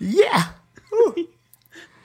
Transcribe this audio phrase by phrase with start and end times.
[0.00, 0.42] Yeah!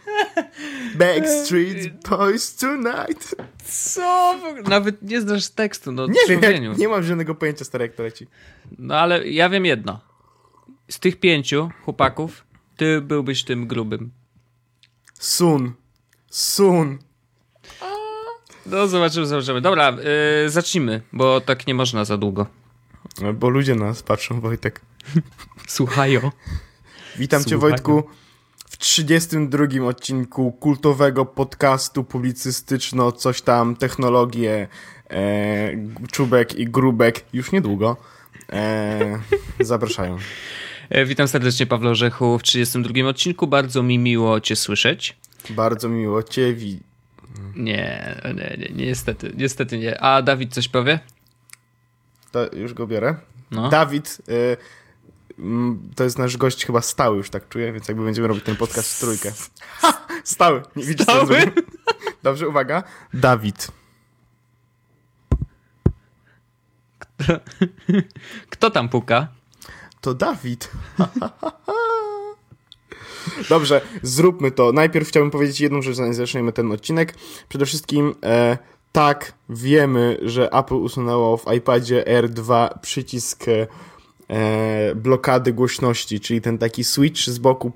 [0.98, 3.36] Backstreet Boys Tonight.
[3.66, 4.38] Co?
[4.42, 4.64] w ogóle?
[4.64, 6.70] Nawet nie znasz tekstu, no Nie wiem, człowieniu.
[6.70, 8.28] jak, nie mam żadnego pojęcia stary jak to leci.
[8.80, 10.09] No ale ja wiem jedno.
[10.90, 12.46] Z tych pięciu chłopaków,
[12.78, 14.12] ty byłbyś tym grubym.
[15.20, 15.74] Sun.
[16.30, 17.00] Sun.
[18.66, 19.62] No zobaczymy, zobaczymy.
[19.62, 19.92] Dobra,
[20.44, 22.46] yy, zacznijmy, bo tak nie można za długo.
[23.34, 24.82] Bo ludzie na nas patrzą, Wojtek.
[25.68, 26.32] Słuchają.
[27.18, 27.72] Witam cię Słuchają.
[27.72, 28.04] Wojtku
[28.70, 34.68] w 32 odcinku kultowego podcastu publicystyczno coś tam, technologie,
[35.10, 35.72] e,
[36.12, 37.98] czubek i grubek już niedługo.
[38.52, 39.20] E,
[39.60, 40.18] zapraszają.
[40.90, 43.48] E, Witam serdecznie, Pawle Orzechu, w 32 odcinku.
[43.48, 45.18] Bardzo mi miło cię słyszeć.
[45.50, 46.80] Bardzo miło cię wi-
[47.56, 50.00] Nie, nie, nie, niestety, niestety nie.
[50.02, 51.00] A Dawid coś powie?
[52.32, 53.16] To już go biorę.
[53.52, 53.70] No.
[53.70, 54.58] Dawid, y,
[55.96, 58.96] to jest nasz gość chyba stały, już tak czuję, więc jakby będziemy robić ten podcast
[58.98, 59.32] w trójkę.
[59.82, 60.08] Ha!
[60.24, 60.62] Stały!
[60.76, 61.38] Nie widzisz, Stały?
[62.24, 62.84] Dobrze, uwaga.
[63.14, 63.72] Dawid.
[68.50, 69.28] Kto tam puka?
[70.02, 70.72] To Dawid.
[73.50, 74.72] Dobrze, zróbmy to.
[74.72, 77.16] Najpierw chciałbym powiedzieć jedną rzecz, zanim zaczniemy ten odcinek.
[77.50, 78.58] Przede wszystkim, e,
[78.92, 83.68] tak, wiemy, że Apple usunęło w iPadzie R2 przycisk e,
[84.96, 87.72] blokady głośności, czyli ten taki switch z boku,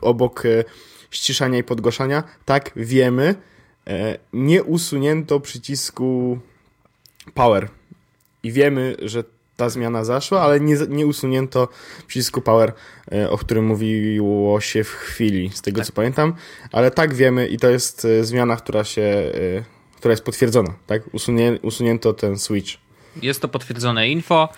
[0.00, 0.64] obok e,
[1.10, 2.22] ściszania i podgłaszania.
[2.44, 3.34] Tak, wiemy.
[3.86, 6.38] E, nie usunięto przycisku
[7.34, 7.68] power.
[8.42, 9.24] I wiemy, że
[9.56, 11.68] ta zmiana zaszła, ale nie, nie usunięto
[12.06, 12.72] przycisku power,
[13.12, 16.34] e, o którym mówiło się w chwili, z tego co pamiętam.
[16.72, 19.30] Ale tak wiemy i to jest e, zmiana, która się, e,
[19.96, 21.02] która jest potwierdzona, tak?
[21.12, 22.70] Usunie, usunięto ten switch.
[23.22, 24.48] Jest to potwierdzone info.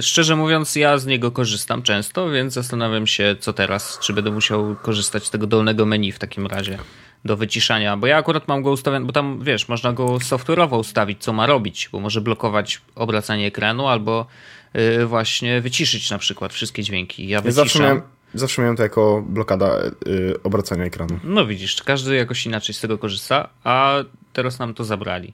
[0.00, 3.98] Szczerze mówiąc, ja z niego korzystam często, więc zastanawiam się, co teraz.
[3.98, 6.78] Czy będę musiał korzystać z tego dolnego menu w takim razie
[7.24, 11.22] do wyciszania, bo ja akurat mam go ustawiony, bo tam wiesz, można go software'owo ustawić,
[11.22, 14.26] co ma robić, bo może blokować obracanie ekranu albo
[14.74, 17.28] yy, właśnie wyciszyć na przykład wszystkie dźwięki.
[17.28, 17.64] Ja Ja wyciszam.
[17.64, 18.02] zawsze miałem,
[18.34, 21.18] zawsze miałem to jako blokada y, obracania ekranu.
[21.24, 23.94] No widzisz, każdy jakoś inaczej z tego korzysta, a
[24.32, 25.32] teraz nam to zabrali.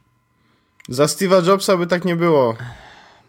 [0.89, 2.57] Za Steve'a Jobsa by tak nie było.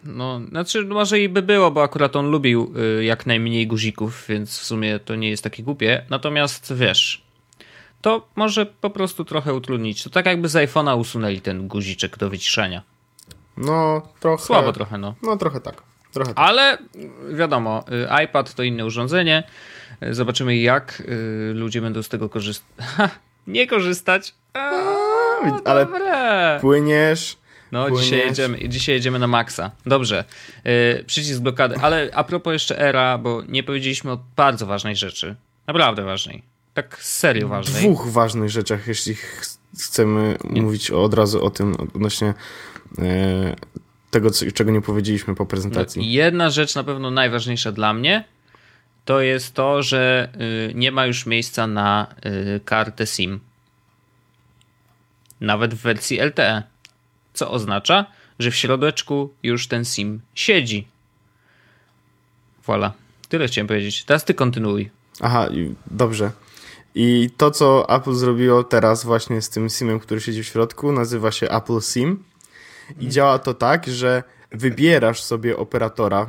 [0.03, 4.25] No, znaczy, no może i by było, bo akurat on lubił y, jak najmniej guzików,
[4.29, 6.05] więc w sumie to nie jest takie głupie.
[6.09, 7.21] Natomiast wiesz,
[8.01, 10.03] to może po prostu trochę utrudnić.
[10.03, 12.81] To tak jakby z iPhone'a usunęli ten guziczek do wyciszenia.
[13.57, 14.43] No, trochę.
[14.43, 15.15] Słabo trochę, no.
[15.21, 15.83] No, trochę tak.
[16.13, 16.45] Trochę tak.
[16.45, 16.77] Ale
[17.31, 17.83] y, wiadomo,
[18.19, 19.43] y, iPad to inne urządzenie.
[20.03, 21.03] Y, Zobaczymy, jak
[21.53, 22.71] ludzie będą z tego korzystać.
[23.47, 24.33] nie korzystać.
[24.53, 24.69] A,
[25.65, 26.57] ale dobre.
[26.61, 27.37] płyniesz.
[27.71, 28.03] No, Płyniesz.
[28.05, 29.71] dzisiaj jedziemy, dzisiaj jedziemy na maksa.
[29.85, 30.23] Dobrze.
[30.65, 31.75] Yy, przycisk blokady.
[31.81, 35.35] Ale a propos jeszcze era, bo nie powiedzieliśmy o bardzo ważnej rzeczy.
[35.67, 36.43] Naprawdę ważnej.
[36.73, 37.83] Tak serio ważnej.
[37.83, 42.33] dwóch ważnych rzeczach, jeśli ch- chcemy mówić od razu o tym odnośnie
[42.97, 43.55] e,
[44.11, 46.11] tego, co, czego nie powiedzieliśmy po prezentacji.
[46.11, 48.23] Jedna rzecz na pewno najważniejsza dla mnie
[49.05, 50.29] to jest to, że
[50.69, 52.07] y, nie ma już miejsca na
[52.55, 53.39] y, kartę SIM.
[55.41, 56.63] Nawet w wersji LTE.
[57.33, 58.05] Co oznacza,
[58.39, 60.87] że w środeczku już ten SIM siedzi.
[62.67, 62.91] Voilà.
[63.29, 64.03] Tyle chciałem powiedzieć.
[64.03, 64.89] Teraz ty kontynuuj.
[65.21, 65.47] Aha,
[65.91, 66.31] dobrze.
[66.95, 71.31] I to, co Apple zrobiło teraz właśnie z tym SIM-em, który siedzi w środku, nazywa
[71.31, 72.23] się Apple SIM.
[72.99, 76.27] I działa to tak, że wybierasz sobie operatora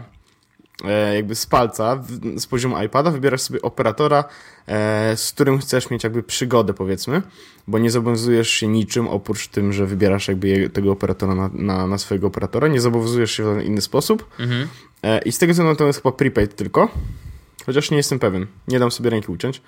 [0.85, 2.03] e, jakby z palca,
[2.37, 4.25] z poziomu iPada, wybierasz sobie operatora,
[4.67, 7.23] e, z którym chcesz mieć jakby przygodę, powiedzmy,
[7.69, 11.99] bo nie zobowiązujesz się niczym, oprócz tym, że wybierasz jakby tego operatora na, na, na
[11.99, 14.27] swojego operatora, nie zobowiązujesz się w żaden inny sposób.
[14.39, 14.69] Mhm.
[15.03, 16.89] E, I z tego co jest chyba prepaid tylko,
[17.67, 19.63] chociaż nie jestem pewien, nie dam sobie ręki uciąć.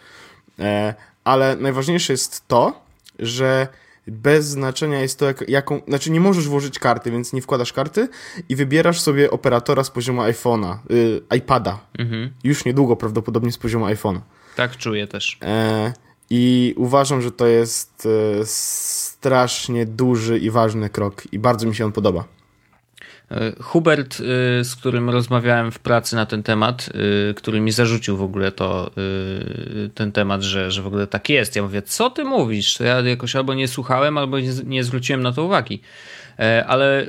[0.59, 0.95] E,
[1.25, 2.83] ale najważniejsze jest to,
[3.19, 3.69] że
[4.07, 5.81] bez znaczenia jest to, jak, jaką.
[5.89, 8.09] Znaczy, nie możesz włożyć karty, więc nie wkładasz karty
[8.49, 11.81] i wybierasz sobie operatora z poziomu iPhone'a, y, iPada.
[11.99, 12.31] Mhm.
[12.45, 14.21] Już niedługo prawdopodobnie z poziomu iPhone'a.
[14.57, 15.39] Tak czuję też.
[15.43, 15.93] E,
[16.31, 18.09] I uważam, że to jest
[18.41, 22.25] e, strasznie duży i ważny krok, i bardzo mi się on podoba.
[23.31, 24.25] E, Hubert, y,
[24.65, 26.89] z którym rozmawiałem w pracy na ten temat,
[27.31, 28.91] y, który mi zarzucił w ogóle to,
[29.95, 31.57] ten temat, że, że w ogóle tak jest.
[31.57, 32.75] Ja mówię, co ty mówisz?
[32.75, 35.81] To ja jakoś albo nie słuchałem, albo nie, zwróciłem na to uwagi.
[36.39, 37.07] E, Ale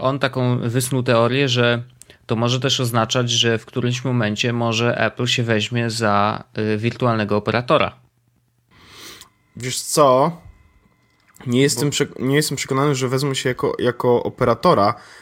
[0.00, 1.82] on taką wysnuł teorię, że
[2.26, 6.44] to może też oznaczać, że w którymś momencie może Apple się weźmie za
[6.76, 7.96] wirtualnego operatora.
[9.56, 10.36] Wiesz co?
[11.46, 12.24] Nie jestem, Bo...
[12.24, 15.21] nie jestem przekonany, że wezmą się jako, jako operatora, e,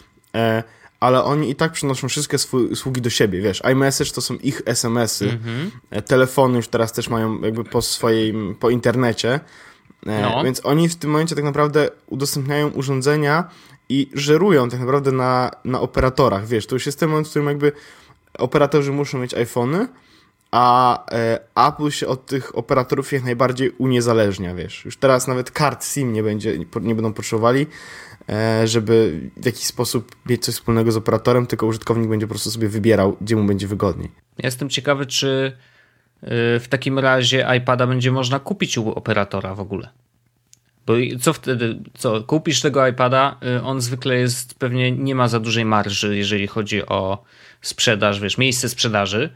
[1.00, 3.62] ale oni i tak przenoszą wszystkie swój, usługi do siebie, wiesz.
[3.72, 6.02] iMessage to są ich SMS-y, mm -hmm.
[6.02, 9.40] telefony już teraz też mają jakby po swojej, po internecie,
[10.06, 10.44] e, no.
[10.44, 13.50] więc oni w tym momencie tak naprawdę udostępniają urządzenia
[13.88, 16.66] i żerują tak naprawdę na, na operatorach, wiesz.
[16.66, 17.72] To już jest ten moment, w którym jakby
[18.38, 19.88] operatorzy muszą mieć iPhony,
[20.50, 21.38] a e,
[21.68, 24.84] Apple się od tych operatorów jak najbardziej uniezależnia, wiesz.
[24.84, 27.66] Już teraz nawet kart SIM nie, będzie, nie będą potrzebowali,
[28.28, 32.50] e, żeby w jakiś sposób mieć coś wspólnego z operatorem, tylko użytkownik będzie po prostu
[32.50, 34.10] sobie wybierał, gdzie mu będzie wygodniej.
[34.38, 35.56] Ja jestem ciekawy, czy
[36.22, 36.28] e,
[36.60, 39.88] w takim razie iPada będzie można kupić u operatora w ogóle.
[40.86, 45.64] Bo co wtedy, co, kupisz tego iPada, on zwykle jest, pewnie nie ma za dużej
[45.64, 47.24] marży, jeżeli chodzi o
[47.62, 49.30] sprzedaż, wiesz, miejsce sprzedaży,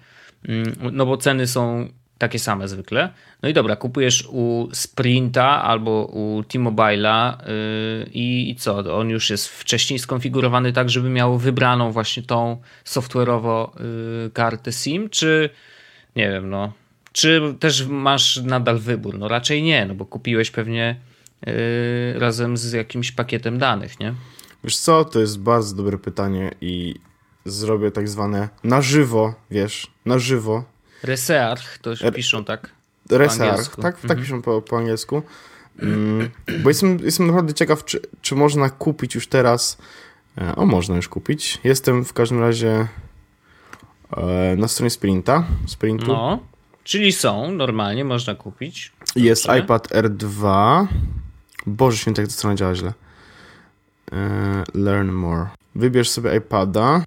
[0.93, 1.89] no bo ceny są
[2.19, 3.13] takie same zwykle.
[3.43, 8.97] No i dobra, kupujesz u Sprinta albo u T-Mobile'a yy, i co?
[8.99, 13.69] On już jest wcześniej skonfigurowany tak, żeby miał wybraną właśnie tą software'owo
[14.25, 15.51] yy, kartę SIM, czy
[16.17, 16.73] nie wiem, no.
[17.13, 19.19] Czy też masz nadal wybór?
[19.19, 20.97] No raczej nie, no bo kupiłeś pewnie
[21.47, 21.53] yy,
[22.19, 24.15] razem z jakimś pakietem danych, nie?
[24.65, 26.95] Wiesz co, to jest bardzo dobre pytanie i
[27.45, 30.65] zrobię tak zwane na żywo, wiesz, na żywo.
[31.03, 32.71] Research, to już piszą tak.
[33.11, 34.21] Research, tak, tak mhm.
[34.21, 35.23] piszą po, po angielsku.
[35.79, 36.31] Mm,
[36.63, 39.79] bo jestem, jestem naprawdę ciekaw, czy, czy można kupić już teraz.
[40.39, 41.61] E, o, można już kupić.
[41.65, 42.89] Jestem w każdym razie
[44.17, 45.45] e, na stronie Sprinta.
[45.67, 46.07] Sprintu.
[46.07, 46.39] No,
[46.85, 48.93] czyli są, normalnie można kupić.
[49.17, 49.61] Jest Dobrze.
[49.61, 50.87] iPad R2.
[51.67, 52.93] Boże święty, jak to strona działa źle.
[54.13, 55.47] E, learn more.
[55.75, 57.05] Wybierz sobie iPada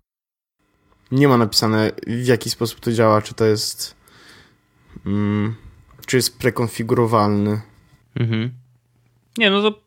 [1.12, 3.96] nie ma napisane w jaki sposób to działa, czy to jest
[5.06, 5.56] mm,
[6.06, 7.62] czy jest prekonfigurowalny.
[8.16, 8.52] Mhm.
[9.38, 9.80] Nie, no to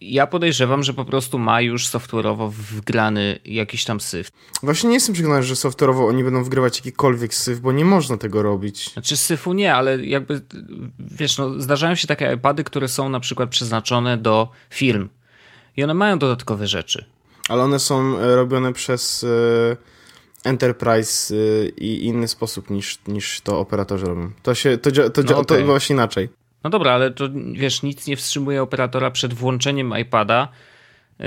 [0.00, 4.30] ja podejrzewam, że po prostu ma już software'owo wgrany jakiś tam syf.
[4.62, 8.42] Właśnie nie jestem przekonany, że software'owo oni będą wgrywać jakikolwiek syf, bo nie można tego
[8.42, 8.92] robić.
[8.92, 10.40] Znaczy syfu nie, ale jakby
[10.98, 15.08] wiesz, no, zdarzają się takie iPady, które są na przykład przeznaczone do film
[15.76, 17.04] i one mają dodatkowe rzeczy.
[17.48, 19.22] Ale one są e, robione przez...
[19.22, 19.93] Yy
[20.44, 24.30] Enterprise y, i inny sposób niż, niż to operatorzy robią.
[24.42, 25.58] To się, to, to, to, no okay.
[25.58, 26.28] to właśnie inaczej.
[26.64, 30.48] No dobra, ale to wiesz, nic nie wstrzymuje operatora przed włączeniem iPada,
[31.18, 31.26] yy,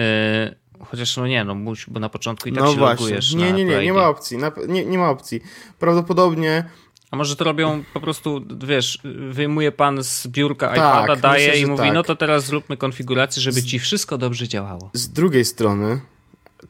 [0.86, 3.06] chociaż no nie, no muś, bo na początku i tak no się właśnie.
[3.06, 5.42] logujesz Nie, nie, nie, nie ma opcji, na, nie, nie ma opcji.
[5.80, 6.64] Prawdopodobnie
[7.12, 9.00] a może to robią po prostu, wiesz,
[9.32, 11.94] wyjmuje pan z biurka tak, iPada, daje myślę, i mówi, tak.
[11.94, 14.90] no to teraz zróbmy konfigurację, żeby ci wszystko dobrze działało.
[14.94, 16.02] Z drugiej strony,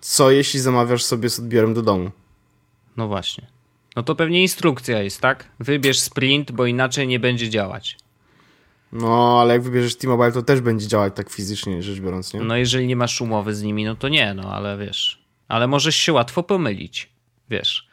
[0.02, 2.12] co jeśli zamawiasz sobie z odbiorem do domu?
[2.98, 3.48] No właśnie.
[3.96, 5.48] No to pewnie instrukcja jest, tak?
[5.60, 7.98] Wybierz sprint, bo inaczej nie będzie działać.
[8.92, 12.40] No, ale jak wybierzesz T-Mobile, to też będzie działać tak fizycznie rzecz biorąc, nie?
[12.42, 15.24] No, jeżeli nie masz umowy z nimi, no to nie, no, ale wiesz.
[15.48, 17.10] Ale możesz się łatwo pomylić,
[17.50, 17.88] wiesz.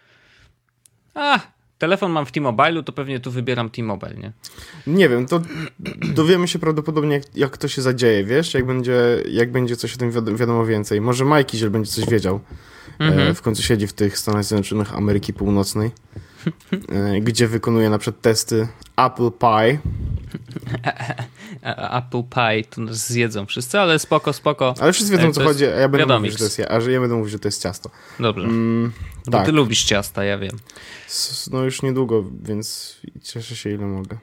[1.15, 1.41] A,
[1.79, 4.32] telefon mam w T-Mobile'u, to pewnie tu wybieram T-Mobile, nie?
[4.87, 5.43] Nie wiem, to
[6.15, 8.55] dowiemy się prawdopodobnie, jak, jak to się zadzieje, wiesz?
[8.55, 11.00] Jak będzie, jak będzie coś o tym wiadomo więcej.
[11.00, 12.41] Może Mike że będzie coś wiedział.
[12.99, 13.35] Mhm.
[13.35, 15.91] w końcu siedzi w tych Stanach Zjednoczonych Ameryki Północnej,
[16.88, 19.79] e, gdzie wykonuje na przykład testy Apple Pie.
[21.65, 24.75] Apple Pie to nas zjedzą wszyscy, ale spoko, spoko.
[24.81, 27.01] Ale wszyscy wiedzą, co chodzi, a ja będę mówić, że to jest, a że ja
[27.01, 27.91] będę mówić, że to jest ciasto.
[28.21, 28.44] Dobrze.
[28.44, 28.93] Mm,
[29.27, 29.47] Bo tak.
[29.47, 30.59] ty lubisz ciasta, ja wiem.
[31.51, 34.19] No już niedługo, więc cieszę się ile mogę.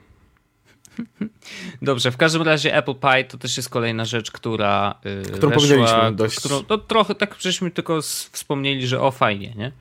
[1.82, 4.94] Dobrze, w każdym razie Apple Pie to też jest kolejna rzecz, która.
[5.04, 6.36] Yy, którą powiedzieliśmy dość.
[6.36, 9.72] Którą, no, trochę tak żeśmy tylko wspomnieli, że o fajnie, nie?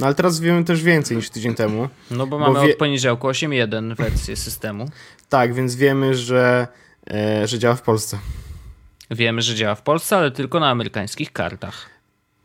[0.00, 1.88] No ale teraz wiemy też więcej niż tydzień temu.
[2.10, 2.72] No bo mamy wie...
[2.72, 4.90] od poniedziałku 8.1 wersję systemu.
[5.28, 6.83] Tak, więc wiemy, że, e,
[7.44, 8.18] że działa w Polsce.
[9.10, 11.90] Wiemy, że działa w Polsce, ale tylko na amerykańskich kartach.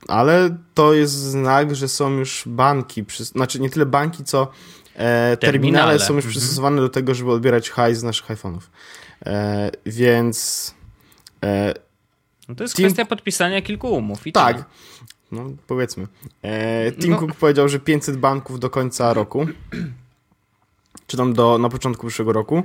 [0.08, 3.24] Ale to jest znak, że są już banki, przy...
[3.26, 4.52] znaczy nie tyle banki, co
[5.00, 6.00] E, terminale.
[6.00, 6.32] są już mhm.
[6.32, 8.62] przystosowane do tego, żeby odbierać hajs z naszych iPhone'ów.
[9.26, 10.76] E, więc...
[11.44, 11.74] E,
[12.50, 12.86] no to jest Tim...
[12.86, 14.28] kwestia podpisania kilku umów.
[14.28, 14.66] I tak.
[15.32, 16.08] No, powiedzmy.
[16.42, 17.18] E, Tim no.
[17.18, 19.48] Cook powiedział, że 500 banków do końca roku.
[21.08, 22.64] Czy tam do, na początku przyszłego roku.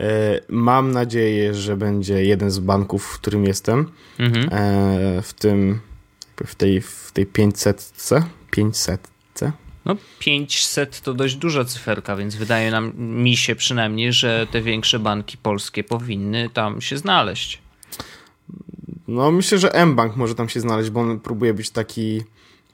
[0.00, 3.90] E, mam nadzieję, że będzie jeden z banków, w którym jestem.
[4.18, 4.48] Mhm.
[4.52, 5.80] E, w tym,
[6.46, 7.92] w tej, w tej 500.
[8.50, 9.08] 500.
[9.84, 14.98] No 500 to dość duża cyferka, więc wydaje nam mi się przynajmniej, że te większe
[14.98, 17.62] banki polskie powinny tam się znaleźć.
[19.08, 22.22] No myślę, że mBank może tam się znaleźć, bo on próbuje być taki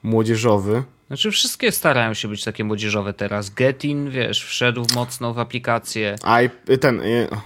[0.03, 0.83] młodzieżowy.
[1.07, 3.49] Znaczy wszystkie starają się być takie młodzieżowe teraz.
[3.49, 6.15] Getin, wiesz, wszedł mocno w aplikację.
[6.69, 7.01] I, ten,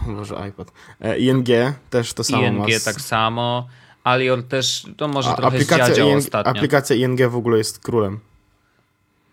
[0.06, 0.72] o może iPad.
[1.02, 1.48] E, ING
[1.90, 2.66] też to samo ING ma.
[2.86, 3.68] tak samo.
[4.04, 6.52] Alior też, to może A, trochę aplikacja ING, ostatnio.
[6.52, 8.20] Aplikacja ING w ogóle jest królem.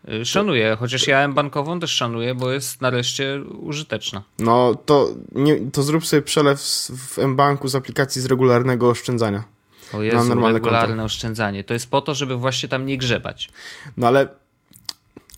[0.09, 4.23] Y, szanuję, chociaż ja bankową też szanuję, bo jest nareszcie użyteczna.
[4.39, 6.61] No to, nie, to zrób sobie przelew
[7.09, 9.45] w M-Banku z aplikacji z regularnego oszczędzania.
[9.93, 11.05] O Jezu, na normalne regularne konto.
[11.05, 11.65] oszczędzanie.
[11.65, 13.51] To jest po to, żeby właśnie tam nie grzebać.
[13.97, 14.29] No ale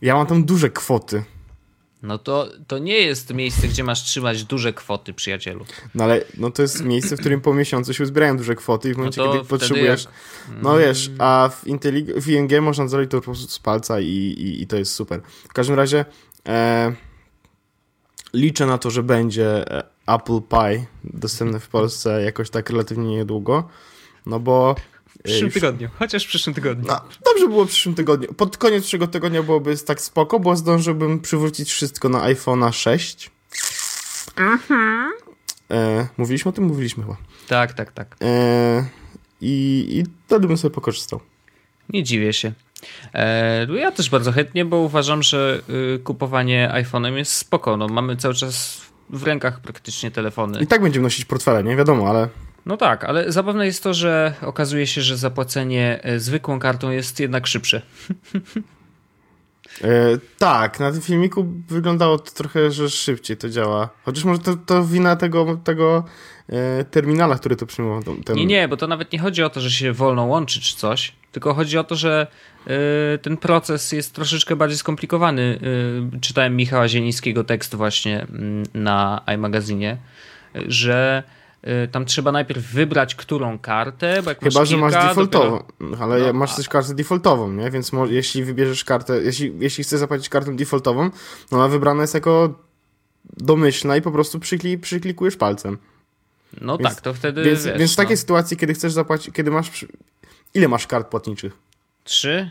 [0.02, 1.24] ja mam tam duże kwoty.
[2.02, 5.64] No to, to nie jest miejsce, gdzie masz trzymać duże kwoty, przyjacielu.
[5.94, 8.92] No ale no to jest miejsce, w którym po miesiącu się uzbierają duże kwoty i
[8.92, 10.04] w no momencie, no kiedy potrzebujesz...
[10.04, 10.62] Jak...
[10.62, 14.06] No wiesz, a w, Intelig- w ING można zrobić to po prostu z palca i,
[14.06, 15.20] i, i to jest super.
[15.48, 16.04] W każdym razie
[16.48, 16.92] e,
[18.34, 23.68] liczę na to, że będzie e, Apple Pie dostępny w Polsce jakoś tak relatywnie niedługo,
[24.28, 26.84] no bo w przyszłym tygodniu, chociaż w przyszłym tygodniu.
[26.88, 28.34] No, dobrze było w przyszłym tygodniu.
[28.34, 33.30] Pod koniec przyszłego tygodnia byłoby tak spoko, bo zdążyłbym przywrócić wszystko na iPhone'a 6.
[34.36, 35.12] Mhm.
[35.70, 36.64] E, mówiliśmy o tym?
[36.64, 37.16] Mówiliśmy chyba.
[37.48, 38.16] Tak, tak, tak.
[38.22, 38.84] E,
[39.40, 41.20] I i wtedy bym sobie pokorzystał.
[41.88, 42.52] Nie dziwię się.
[43.14, 45.62] E, no ja też bardzo chętnie, bo uważam, że
[45.96, 47.76] y, kupowanie iPhone'em jest spoko.
[47.76, 48.80] No, mamy cały czas
[49.10, 50.60] w rękach praktycznie telefony.
[50.62, 52.28] I tak będziemy nosić portfele, nie wiadomo, ale...
[52.68, 57.20] No tak, ale zabawne jest to, że okazuje się, że zapłacenie e, zwykłą kartą jest
[57.20, 57.82] jednak szybsze.
[59.84, 63.88] E, tak, na tym filmiku wyglądało to trochę, że szybciej to działa.
[64.04, 66.04] Chociaż może to, to wina tego, tego
[66.48, 68.16] e, terminala, który to przyjmował.
[68.24, 68.36] Ten...
[68.36, 71.12] Nie, nie, bo to nawet nie chodzi o to, że się wolno łączy czy coś,
[71.32, 72.26] tylko chodzi o to, że
[73.22, 75.60] ten proces jest troszeczkę bardziej skomplikowany.
[76.20, 79.96] Czytałem Michała Zielińskiego tekst właśnie mm, na iMagazinie,
[80.54, 81.22] że
[81.92, 86.02] tam trzeba najpierw wybrać, którą kartę, bo jak Chyba, masz że kilka, masz defaultową, dopiero...
[86.04, 87.70] ale no, masz też kartę defaultową, nie?
[87.70, 91.10] Więc jeśli wybierzesz kartę, jeśli, jeśli chcesz zapłacić kartą defaultową,
[91.52, 92.54] no ona wybrana jest jako
[93.36, 95.78] domyślna i po prostu przykli, przyklikujesz palcem.
[96.60, 97.44] No więc, tak, to wtedy.
[97.44, 98.20] Więc, wiesz, więc w takiej no.
[98.20, 99.86] sytuacji, kiedy chcesz zapłacić, kiedy masz.
[100.54, 101.52] Ile masz kart płatniczych?
[102.04, 102.50] Trzy?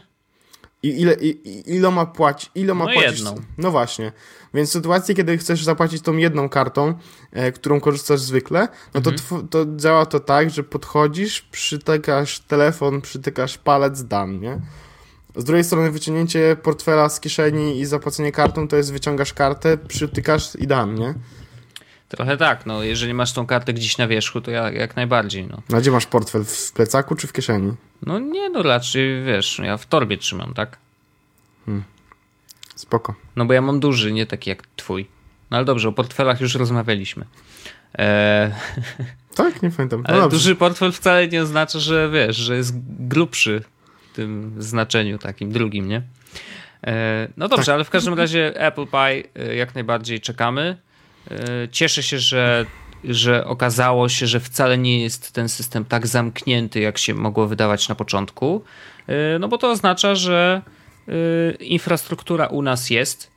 [0.84, 3.20] I ile, i, iloma płaci, iloma no płacisz?
[3.20, 3.42] jedną.
[3.58, 4.12] No właśnie.
[4.54, 6.94] Więc w sytuacji, kiedy chcesz zapłacić tą jedną kartą,
[7.32, 9.48] e, którą korzystasz zwykle, no to, mhm.
[9.48, 14.62] to działa to tak, że podchodzisz, przytykasz telefon, przytykasz palec, dam, nie?
[15.36, 20.56] Z drugiej strony wyciągnięcie portfela z kieszeni i zapłacenie kartą to jest wyciągasz kartę, przytykasz
[20.56, 21.14] i dam, nie?
[22.10, 25.62] Trochę tak, no jeżeli masz tą kartę gdzieś na wierzchu, to jak, jak najbardziej, no.
[25.78, 26.46] A gdzie masz portfel?
[26.46, 27.74] W plecaku czy w kieszeni?
[28.06, 30.78] No nie, no raczej, wiesz, ja w torbie trzymam, tak?
[31.66, 31.84] Hmm.
[32.76, 33.16] Spoko.
[33.36, 35.08] No bo ja mam duży, nie taki jak twój.
[35.52, 37.26] No ale dobrze, o portfelach już rozmawialiśmy.
[37.94, 38.52] Eee...
[39.36, 40.02] Tak, nie pamiętam.
[40.02, 40.38] No ale dobrze.
[40.38, 43.64] duży portfel wcale nie oznacza, że wiesz, że jest grubszy
[44.12, 46.02] w tym znaczeniu takim drugim, nie?
[46.84, 47.76] Eee, no dobrze, tak.
[47.76, 50.78] ale w każdym razie Apple Pie e, jak najbardziej czekamy.
[51.32, 52.66] Eee, cieszę się, że
[53.04, 57.90] że okazało się, że wcale nie jest ten system tak zamknięty, jak się mogło wydawać
[57.90, 58.64] na początku.
[59.08, 60.62] E, no bo to oznacza, że
[61.10, 63.32] Y, infrastruktura u nas jest.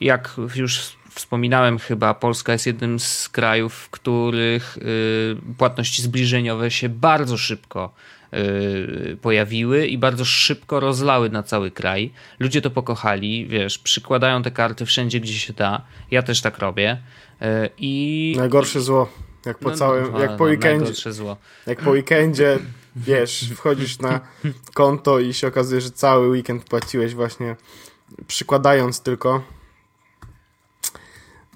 [0.00, 4.78] Jak już wspominałem, chyba Polska jest jednym z krajów, w których
[5.58, 7.94] płatności zbliżeniowe się bardzo szybko
[9.22, 12.12] pojawiły i bardzo szybko rozlały na cały kraj.
[12.38, 15.82] Ludzie to pokochali, wiesz, przykładają te karty wszędzie, gdzie się da.
[16.10, 16.98] Ja też tak robię.
[17.78, 19.08] I najgorsze zło.
[19.46, 20.92] Jak po no, całym, no, jak po no, weekendzie.
[21.66, 22.58] Jak po weekendzie
[22.96, 24.20] wiesz, wchodzisz na
[24.74, 27.56] konto i się okazuje, że cały weekend płaciłeś właśnie
[28.26, 29.42] przykładając tylko.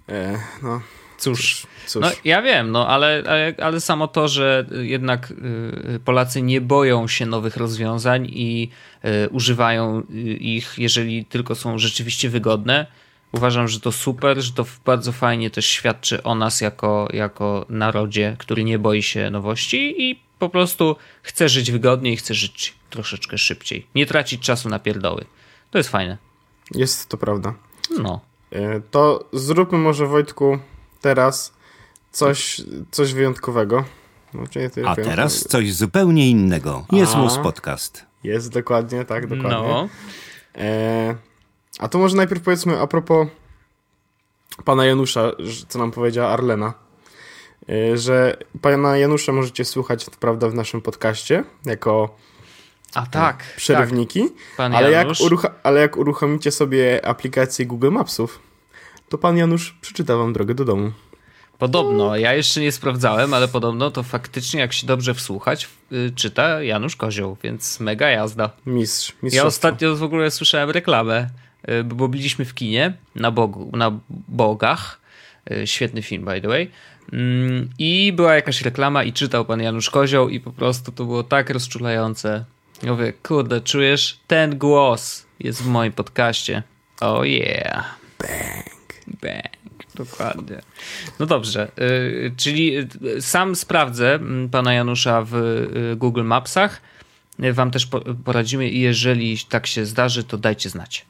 [0.08, 0.80] E, no.
[1.18, 2.02] Cóż, cóż.
[2.02, 7.08] No, ja wiem, no, ale, ale, ale samo to, że jednak y, Polacy nie boją
[7.08, 8.70] się nowych rozwiązań i
[9.04, 12.86] y, używają y, ich, jeżeli tylko są rzeczywiście wygodne,
[13.32, 18.36] Uważam, że to super, że to bardzo fajnie też świadczy o nas jako, jako narodzie,
[18.38, 23.86] który nie boi się nowości i po prostu chce żyć wygodniej, chce żyć troszeczkę szybciej.
[23.94, 25.24] Nie tracić czasu na pierdoły.
[25.70, 26.18] To jest fajne.
[26.74, 27.54] Jest to prawda.
[27.98, 28.20] No.
[28.52, 30.58] E, to zróbmy może Wojtku
[31.00, 31.52] teraz
[32.12, 32.60] coś,
[32.90, 33.84] coś wyjątkowego.
[34.34, 34.42] No,
[34.86, 36.86] A teraz coś zupełnie innego.
[36.92, 38.06] Jest Mus Podcast.
[38.24, 39.50] Jest dokładnie, tak, dokładnie.
[39.50, 39.88] No.
[40.54, 41.16] E,
[41.80, 43.28] a to może najpierw powiedzmy a propos
[44.64, 45.32] pana Janusza,
[45.68, 46.74] co nam powiedziała Arlena.
[47.70, 52.16] Y, że pana Janusza możecie słuchać, prawda, w naszym podcaście jako
[52.94, 54.72] a tak, przerywniki, tak.
[54.72, 55.08] ale, jak
[55.62, 58.38] ale jak uruchomicie sobie aplikację Google Mapsów,
[59.08, 60.92] to pan Janusz przeczyta wam drogę do domu.
[61.58, 66.62] Podobno, ja jeszcze nie sprawdzałem, ale podobno to faktycznie, jak się dobrze wsłuchać, y, czyta
[66.62, 68.50] Janusz Kozioł, więc mega jazda.
[68.66, 69.36] Mistrz, mistrz.
[69.36, 71.49] Ja ostatnio w ogóle słyszałem reklamę, y,
[71.84, 75.00] bo byliśmy w kinie na, Bogu, na Bogach.
[75.50, 76.70] Y, świetny film, by the way.
[77.12, 81.22] Mm, I była jakaś reklama i czytał pan Janusz Kozioł i po prostu to było
[81.22, 82.44] tak rozczulające.
[82.82, 84.20] Ja mówię, kurde, czujesz?
[84.26, 86.62] Ten głos jest w moim podcaście.
[87.00, 87.98] Oh yeah.
[88.18, 88.66] Bang.
[89.22, 89.60] Bang.
[89.94, 90.60] Dokładnie.
[91.18, 96.80] No dobrze, y, czyli y, sam sprawdzę mm, pana Janusza w y, Google Mapsach.
[97.52, 97.88] Wam też
[98.24, 101.06] poradzimy i jeżeli tak się zdarzy, to dajcie znać.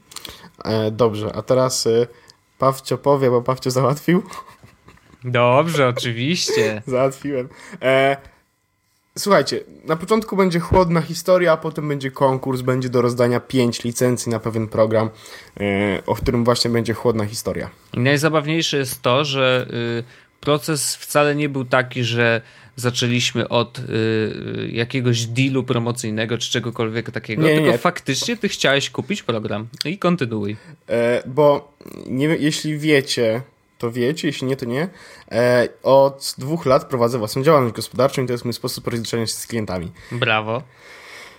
[0.65, 2.07] E, dobrze, a teraz y,
[2.59, 4.23] Pawcio powie, bo Pawcio załatwił.
[5.25, 6.83] Dobrze, oczywiście.
[6.87, 7.49] Załatwiłem.
[7.83, 8.17] E,
[9.19, 14.33] słuchajcie, na początku będzie chłodna historia, a potem będzie konkurs, będzie do rozdania 5 licencji
[14.33, 15.11] na pewien program,
[15.61, 17.71] e, o którym właśnie będzie chłodna historia.
[17.95, 19.67] I najzabawniejsze jest to, że
[19.99, 20.05] y,
[20.41, 22.41] proces wcale nie był taki, że
[22.77, 27.79] zaczęliśmy od y, jakiegoś dealu promocyjnego czy czegokolwiek takiego, nie, tylko nie.
[27.79, 30.57] faktycznie ty chciałeś kupić program i kontynuuj.
[30.89, 31.73] E, bo
[32.07, 33.43] nie, jeśli wiecie,
[33.79, 34.89] to wiecie, jeśli nie, to nie.
[35.33, 39.33] E, od dwóch lat prowadzę własną działalność gospodarczą i to jest mój sposób rozliczania się
[39.33, 39.93] z klientami.
[40.13, 40.63] Brawo.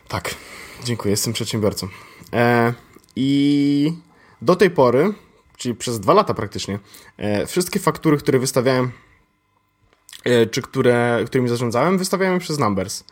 [0.08, 0.36] Tak,
[0.84, 1.88] dziękuję, jestem przedsiębiorcą.
[2.34, 2.74] E,
[3.16, 3.94] I
[4.42, 5.14] do tej pory,
[5.62, 6.80] czyli przez dwa lata praktycznie,
[7.18, 8.92] e, wszystkie faktury, które wystawiałem
[10.24, 13.04] e, czy które, którymi zarządzałem, wystawiałem przez Numbers.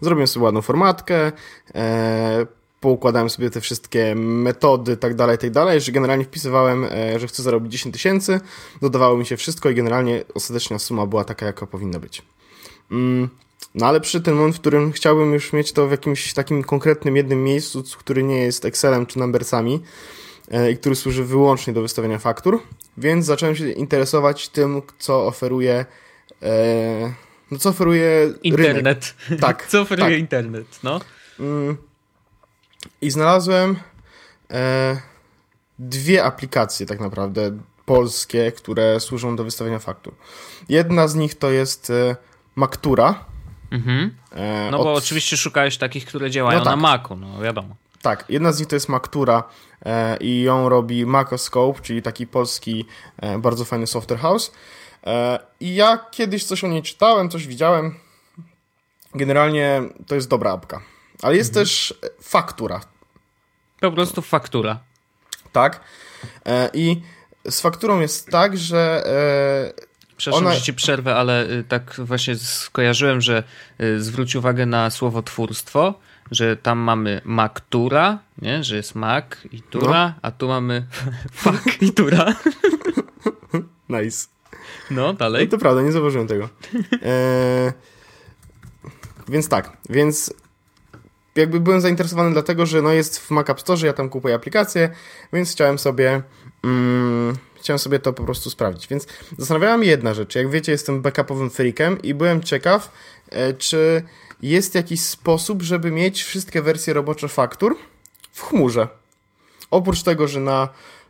[0.00, 1.32] Zrobiłem sobie ładną formatkę,
[1.74, 2.46] e,
[2.80, 6.86] poukładałem sobie te wszystkie metody, tak dalej, tak dalej, że generalnie wpisywałem,
[7.16, 8.40] że chcę zarobić 10 tysięcy,
[8.82, 12.22] dodawało mi się wszystko i generalnie ostateczna suma była taka, jaka powinna być.
[12.90, 13.28] Mm,
[13.74, 17.16] no ale przy tym moment, w którym chciałbym już mieć to w jakimś takim konkretnym
[17.16, 19.80] jednym miejscu, który nie jest Excelem czy Numbersami
[20.72, 22.62] i który służy wyłącznie do wystawiania faktur,
[22.96, 25.86] więc zacząłem się interesować tym, co oferuje
[26.42, 27.12] e,
[27.50, 29.14] no co oferuje internet.
[29.28, 29.40] Rynek.
[29.40, 29.66] Tak.
[29.70, 30.18] co oferuje tak.
[30.18, 31.00] internet, no.
[31.40, 31.76] Mm,
[33.00, 33.76] i znalazłem
[34.50, 35.00] e,
[35.78, 40.14] dwie aplikacje tak naprawdę polskie, które służą do wystawiania faktur.
[40.68, 42.16] Jedna z nich to jest e,
[42.54, 43.24] Maktura.
[43.70, 44.14] Mhm.
[44.32, 46.70] E, no bo oczywiście szukałeś takich, które działają no tak.
[46.70, 47.76] na Macu, no wiadomo.
[48.06, 49.44] Tak, jedna z nich to jest Maktura
[49.86, 52.84] e, i ją robi Macoscope, czyli taki polski
[53.16, 54.52] e, bardzo fajny software house.
[55.06, 57.94] E, I ja kiedyś coś o niej czytałem, coś widziałem.
[59.14, 60.82] Generalnie to jest dobra apka.
[61.22, 61.66] Ale jest mhm.
[61.66, 62.80] też faktura.
[63.80, 64.80] Po prostu faktura.
[65.52, 65.80] Tak.
[66.44, 67.02] E, I
[67.50, 69.04] z fakturą jest tak, że.
[69.76, 70.56] E, Przepraszam, ona...
[70.56, 73.42] że ci przerwę, ale y, tak właśnie skojarzyłem, że
[73.80, 75.94] y, zwróć uwagę na słowo twórstwo,
[76.30, 78.64] że tam mamy maktura, nie?
[78.64, 80.14] że jest mak i tura, no.
[80.22, 80.86] a tu mamy
[81.32, 82.34] fak i tura.
[83.88, 84.26] Nice.
[84.90, 85.44] No, dalej.
[85.44, 86.48] No to prawda, nie zauważyłem tego.
[87.02, 87.72] E...
[89.28, 90.34] Więc tak, więc
[91.36, 94.90] jakby byłem zainteresowany dlatego, że no jest w Mac App Store, ja tam kupuję aplikację,
[95.32, 96.22] więc chciałem sobie
[96.64, 97.36] mm,
[97.66, 98.88] chciałem sobie to po prostu sprawdzić.
[98.88, 99.06] Więc
[99.38, 100.34] zastanawiała mnie jedna rzecz.
[100.34, 102.92] Jak wiecie, jestem backupowym freakiem i byłem ciekaw,
[103.30, 104.02] e, czy
[104.48, 107.76] jest jakiś sposób, żeby mieć wszystkie wersje robocze faktur
[108.32, 108.88] w chmurze.
[109.70, 110.68] Oprócz tego, że na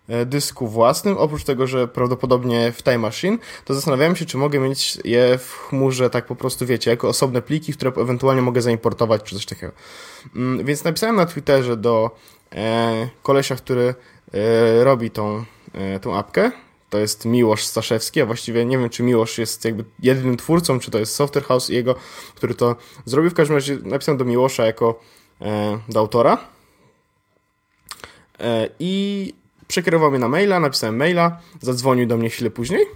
[0.09, 1.19] E, dysku własnym.
[1.19, 5.53] Oprócz tego, że prawdopodobnie w Time Machine, to zastanawiałem się, czy mogę mieć je w
[5.53, 9.73] chmurze, tak po prostu wiecie, jako osobne pliki, które ewentualnie mogę zaimportować, czy coś takiego.
[10.37, 12.11] Mm, więc napisałem na Twitterze do
[12.53, 13.95] e, kolesia, który
[14.35, 15.45] e, robi tą,
[15.75, 16.53] e, tą apkę.
[16.91, 20.91] To jest Miłosz Staszewski, a właściwie nie wiem, czy Miłosz jest jakby jedynym twórcą, czy
[20.91, 21.95] to jest Software House jego,
[22.35, 23.31] który to zrobił.
[23.31, 25.01] W każdym razie napisałem do Miłosza jako
[25.41, 26.39] e, do autora.
[28.41, 29.33] E, I
[29.69, 32.87] Przekierował mnie na maila, napisałem maila, zadzwonił do mnie chwilę później.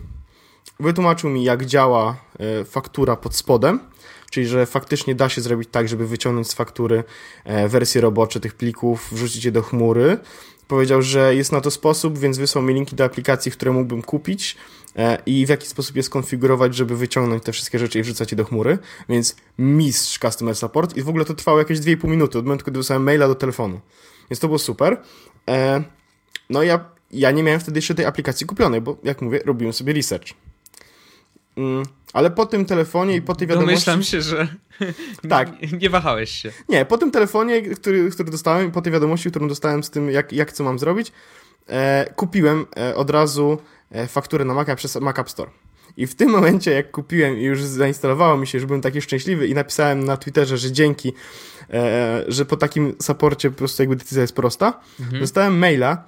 [0.81, 3.81] Wytłumaczył mi, jak działa e, faktura pod spodem,
[4.31, 7.05] czyli że faktycznie da się zrobić tak, żeby wyciągnąć z faktury
[7.45, 10.19] e, wersje robocze tych plików, wrzucić je do chmury.
[10.71, 14.57] Powiedział, że jest na to sposób, więc wysłał mi linki do aplikacji, które mógłbym kupić
[14.97, 18.37] e, i w jaki sposób je skonfigurować, żeby wyciągnąć te wszystkie rzeczy i wrzucać je
[18.37, 18.79] do chmury.
[19.09, 22.79] Więc mistrz Customer Support i w ogóle to trwało jakieś 2,5 minuty od momentu, kiedy
[22.79, 23.81] wysłałem maila do telefonu.
[24.31, 25.03] Więc to było super.
[26.51, 29.93] No ja, ja nie miałem wtedy jeszcze tej aplikacji kupionej, bo jak mówię, robiłem sobie
[29.93, 30.29] research.
[31.57, 31.83] Mm,
[32.13, 33.87] ale po tym telefonie i po tej wiadomości...
[33.87, 34.49] Domyślam się, że
[35.29, 35.49] tak.
[35.73, 36.53] nie, nie wahałeś się.
[36.69, 40.11] Nie, po tym telefonie, który, który dostałem i po tej wiadomości, którą dostałem z tym,
[40.11, 41.13] jak, jak co mam zrobić,
[41.69, 43.59] e, kupiłem e, od razu
[43.91, 45.51] e, fakturę na Maca przez Mac App Store.
[45.97, 49.47] I w tym momencie, jak kupiłem i już zainstalowało mi się, że byłem taki szczęśliwy
[49.47, 51.13] i napisałem na Twitterze, że dzięki,
[51.71, 55.21] e, że po takim saporcie po prostu jakby decyzja jest prosta, mhm.
[55.21, 56.05] dostałem maila,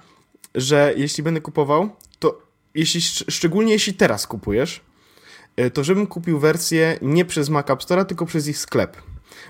[0.55, 2.41] że jeśli będę kupował, to
[2.75, 3.01] jeśli,
[3.31, 4.81] szczególnie jeśli teraz kupujesz,
[5.73, 8.97] to żebym kupił wersję nie przez Mac App Store, tylko przez ich sklep.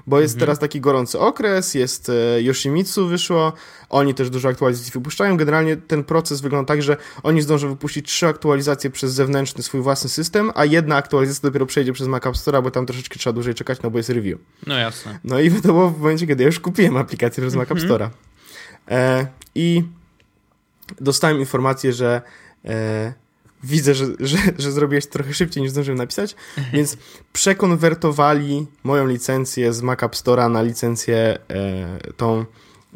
[0.08, 3.54] Bo jest teraz taki gorący okres, jest e, Yoshimitsu wyszło,
[3.90, 5.38] oni też dużo aktualizacji wypuszczają.
[5.38, 10.10] Generalnie ten proces wygląda tak, że oni zdążą wypuścić trzy aktualizacje przez zewnętrzny swój własny
[10.10, 13.54] system, a jedna aktualizacja dopiero przejdzie przez Mac App Store, bo tam troszeczkę trzeba dłużej
[13.54, 14.40] czekać, no bo jest review.
[14.68, 15.20] No jasne.
[15.24, 18.10] No i to było w momencie, kiedy ja już kupiłem aplikację przez Mac App Store'a.
[18.92, 19.84] E, I
[21.02, 22.22] dostałem informację, że
[22.66, 23.14] e,
[23.64, 26.36] widzę, że, że, że zrobiłeś trochę szybciej niż zdążyłem napisać,
[26.74, 26.98] więc
[27.34, 32.46] przekonwertowali moją licencję z Mac App Store'a na licencję e, tą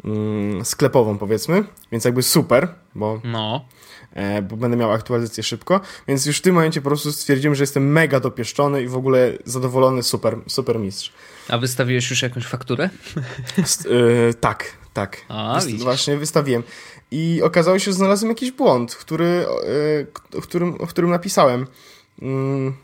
[0.04, 3.64] mm, sklepową, powiedzmy, więc jakby super, bo, No.
[4.14, 7.62] e, bo będę miał aktualizację szybko, więc już w tym momencie po prostu stwierdziłem, że
[7.62, 11.12] jestem mega dopieszczony i w ogóle zadowolony, super, super mistrz.
[11.48, 12.90] A wystawiłeś już jakąś fakturę?
[13.64, 13.86] St-
[14.30, 15.16] e, tak, tak.
[15.28, 16.62] A, Wyst- właśnie wystawiłem.
[17.10, 19.46] I okazało się, że znalazłem jakiś błąd, który,
[20.34, 21.66] e, o, którym, o którym napisałem
[22.22, 22.74] mm,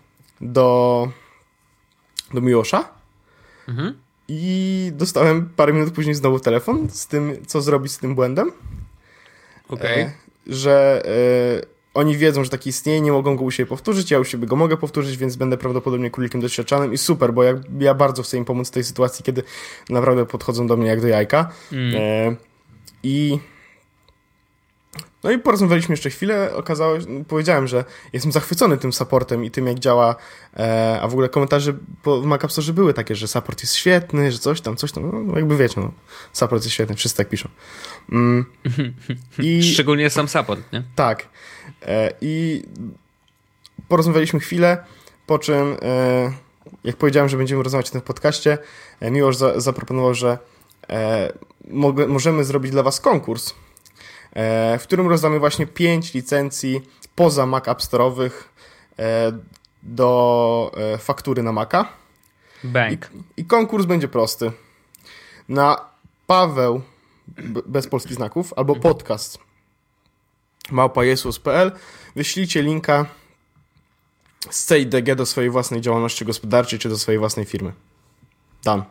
[0.40, 1.08] do,
[2.34, 2.88] do Miłosza.
[3.68, 3.94] Mhm.
[4.28, 8.52] I dostałem parę minut później znowu telefon z tym, co zrobić z tym błędem.
[9.68, 10.02] Okej.
[10.02, 10.12] E,
[10.46, 14.24] że e, oni wiedzą, że taki istnieje, nie mogą go u siebie powtórzyć, ja u
[14.24, 18.22] siebie go mogę powtórzyć, więc będę prawdopodobnie królikiem doświadczanym i super, bo ja, ja bardzo
[18.22, 19.42] chcę im pomóc w tej sytuacji, kiedy
[19.90, 21.50] naprawdę podchodzą do mnie jak do jajka.
[21.72, 21.94] Mm.
[21.96, 22.36] E,
[23.02, 23.38] I
[25.24, 29.66] no i porozmawialiśmy jeszcze chwilę, okazało się, powiedziałem, że jestem zachwycony tym supportem i tym
[29.66, 30.16] jak działa,
[30.56, 31.72] e, a w ogóle komentarze
[32.04, 35.26] w Mac App Store były takie, że support jest świetny, że coś tam, coś tam,
[35.26, 35.92] no jakby wiecie, no,
[36.32, 37.48] support jest świetny, wszyscy tak piszą.
[38.12, 38.44] Mm.
[39.38, 40.82] I Szczególnie sam support, nie?
[40.94, 41.28] tak.
[41.82, 42.62] E, I
[43.88, 44.84] porozmawialiśmy chwilę,
[45.26, 46.32] po czym, e,
[46.84, 48.58] jak powiedziałem, że będziemy rozmawiać o tym w podcaście,
[49.00, 50.38] e, Miłosz za, zaproponował, że
[50.88, 51.32] e,
[51.70, 53.54] mogę, możemy zrobić dla Was konkurs,
[54.78, 56.80] w którym rozdamy właśnie 5 licencji
[57.14, 58.30] poza Mac App Store'owych
[58.98, 59.32] e,
[59.82, 61.88] do e, faktury na Maca.
[62.64, 63.10] Bank.
[63.36, 64.52] I konkurs będzie prosty.
[65.48, 65.88] Na
[66.26, 66.82] Paweł,
[67.66, 69.38] bez polskich znaków, albo podcast
[70.70, 71.72] małpajesus.pl
[72.16, 73.06] wyślijcie linka
[74.50, 77.72] z CIDG do swojej własnej działalności gospodarczej, czy do swojej własnej firmy.
[78.62, 78.84] Tam.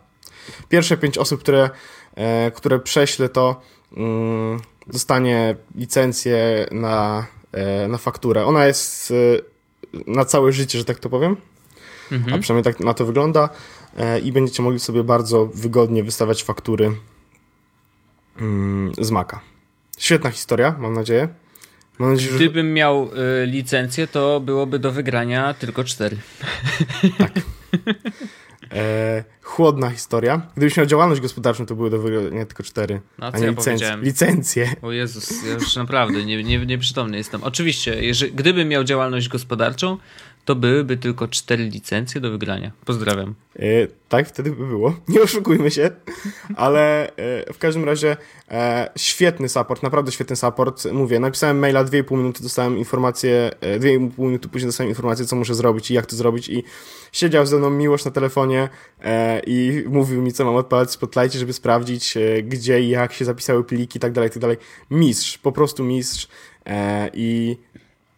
[0.69, 1.69] Pierwsze pięć osób, które,
[2.15, 3.61] e, które prześlę to,
[3.97, 8.45] mm, dostanie licencję na, e, na fakturę.
[8.45, 11.37] Ona jest e, na całe życie, że tak to powiem
[12.33, 13.49] a przynajmniej tak na to wygląda
[13.97, 16.91] e, i będziecie mogli sobie bardzo wygodnie wystawiać faktury
[18.37, 19.39] mm, z Maca.
[19.97, 21.27] Świetna historia, mam nadzieję.
[21.99, 22.37] Mam nadzieję, że...
[22.37, 23.09] Gdybym miał
[23.45, 26.17] licencję, to byłoby do wygrania tylko cztery.
[28.73, 30.41] E, chłodna historia.
[30.57, 33.01] Gdybyś miał działalność gospodarczą, to były do wygrania tylko cztery.
[33.19, 33.97] No, a co nie ja licencje.
[34.01, 34.75] Licencje.
[34.81, 37.43] O Jezus, ja już naprawdę nie, nie, nieprzytomny jestem.
[37.43, 39.97] Oczywiście, jeżeli, gdybym miał działalność gospodarczą,
[40.45, 42.71] to byłyby tylko cztery licencje do wygrania.
[42.85, 43.35] Pozdrawiam.
[43.59, 43.63] E,
[44.09, 44.95] tak, wtedy by było.
[45.07, 45.89] Nie oszukujmy się.
[46.55, 48.17] Ale e, w każdym razie
[48.51, 50.91] e, świetny support, naprawdę świetny support.
[50.91, 55.55] Mówię, napisałem maila 2,5 minuty, dostałem informację, e, 2,5 minuty później dostałem informację, co muszę
[55.55, 56.63] zrobić i jak to zrobić i
[57.11, 58.69] siedział ze mną miłość na telefonie
[59.03, 63.25] e, i mówił mi, co mam odpalać w żeby sprawdzić, e, gdzie i jak się
[63.25, 64.57] zapisały pliki i tak dalej, tak dalej.
[64.91, 66.27] Mistrz, po prostu mistrz
[66.65, 67.57] e, i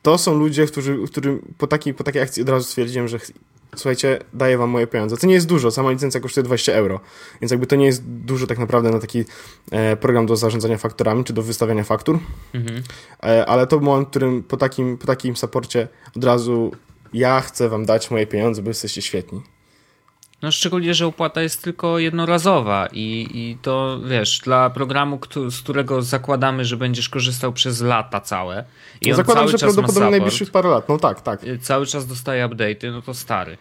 [0.05, 3.31] to są ludzie, którzy, którym po takiej, po takiej akcji od razu stwierdziłem, że ch-
[3.75, 5.17] słuchajcie, daję wam moje pieniądze.
[5.17, 6.99] To nie jest dużo, sama licencja kosztuje 20 euro,
[7.41, 9.25] więc jakby to nie jest dużo tak naprawdę na taki
[9.71, 12.19] e, program do zarządzania fakturami, czy do wystawiania faktur,
[12.53, 12.83] Mhm.
[13.23, 16.71] e, ale to był moment, w którym po takim, po takim saporcie od razu
[17.13, 19.41] ja chcę wam dać moje pieniądze, bo jesteście świetni.
[20.45, 25.61] No szczególnie, że opłata jest tylko jednorazowa i, i to wiesz, dla programu, któ- z
[25.61, 28.65] którego zakładamy, że będziesz korzystał przez lata całe
[29.01, 31.43] i on Zakładam, że prawdopodobnie najbliższych parę lat, no tak, tak.
[31.43, 33.57] y, cały czas dostaje update'y, no to stary.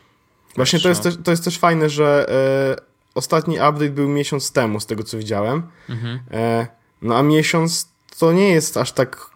[0.57, 0.89] Właśnie to no.
[0.89, 2.83] jest, też, to jest też fajne, że e,
[3.15, 5.63] ostatni update był miesiąc temu, z tego co widziałem.
[5.89, 6.21] Mhm.
[6.31, 6.67] E,
[7.03, 9.31] no a miesiąc to nie jest aż tak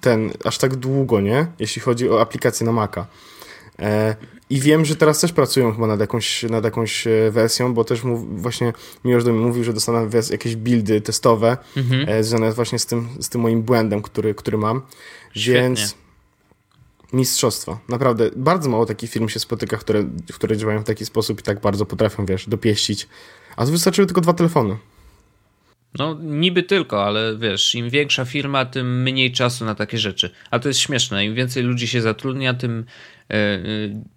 [0.00, 1.46] ten, aż tak długo, nie?
[1.58, 3.06] Jeśli chodzi o aplikację na Maca.
[3.78, 4.16] E,
[4.50, 8.04] I wiem, że teraz też pracują chyba nad jakąś, nad jakąś e, wersją, bo też
[8.04, 8.72] mów, właśnie
[9.04, 12.08] Miłosz do mnie mówił, że dostaną wers- jakieś buildy testowe Mhm.
[12.08, 14.82] e, związane właśnie z tym, z tym moim błędem, który, który mam.
[15.34, 15.62] Świetnie.
[15.62, 15.94] Więc
[17.12, 17.78] mistrzostwo.
[17.88, 21.60] Naprawdę, bardzo mało takich firm się spotyka, które, które działają w taki sposób i tak
[21.60, 23.08] bardzo potrafią, wiesz, dopieścić.
[23.56, 24.76] A tu wystarczyły tylko dwa telefony.
[25.98, 30.30] No niby tylko, ale wiesz, im większa firma, tym mniej czasu na takie rzeczy.
[30.50, 32.84] A to jest śmieszne, im więcej ludzi się zatrudnia, tym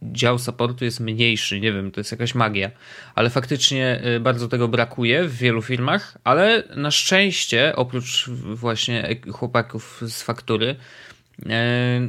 [0.01, 2.71] dział supportu jest mniejszy, nie wiem, to jest jakaś magia.
[3.15, 10.01] Ale faktycznie e, bardzo tego brakuje w wielu firmach, ale na szczęście, oprócz właśnie chłopaków
[10.07, 10.75] z faktury,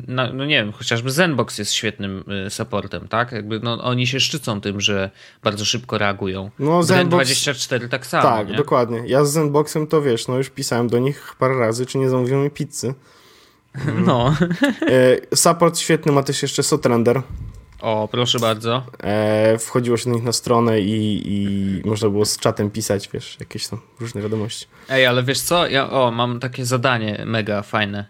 [0.08, 3.32] no, no, nie wiem, chociażby Zenbox jest świetnym supportem, tak?
[3.32, 5.10] Jakby no, oni się szczycą tym, że
[5.42, 6.50] bardzo szybko reagują.
[6.58, 7.26] No, Zenbox...
[7.26, 8.22] 24 tak samo.
[8.22, 8.56] Tak, nie?
[8.56, 9.02] dokładnie.
[9.06, 12.44] Ja z Zenboxem to wiesz, no już pisałem do nich parę razy, czy nie zamówią
[12.44, 12.94] mi pizzy.
[14.06, 14.36] No.
[15.34, 17.22] Support świetny ma też jeszcze Sotrender.
[17.80, 18.86] O, proszę bardzo.
[19.02, 23.36] E, wchodziło się do nich na stronę i, i można było z czatem pisać, wiesz,
[23.40, 24.66] jakieś tam różne wiadomości.
[24.88, 25.66] Ej, ale wiesz co?
[25.66, 28.04] Ja o, mam takie zadanie mega fajne.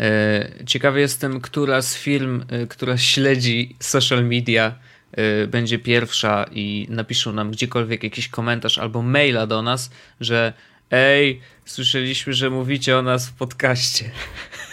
[0.00, 4.74] E, ciekawy jestem, która z firm, e, która śledzi social media,
[5.12, 9.90] e, będzie pierwsza i napiszą nam gdziekolwiek jakiś komentarz albo maila do nas,
[10.20, 10.52] że
[10.90, 14.10] ej, słyszeliśmy, że mówicie o nas w podcaście.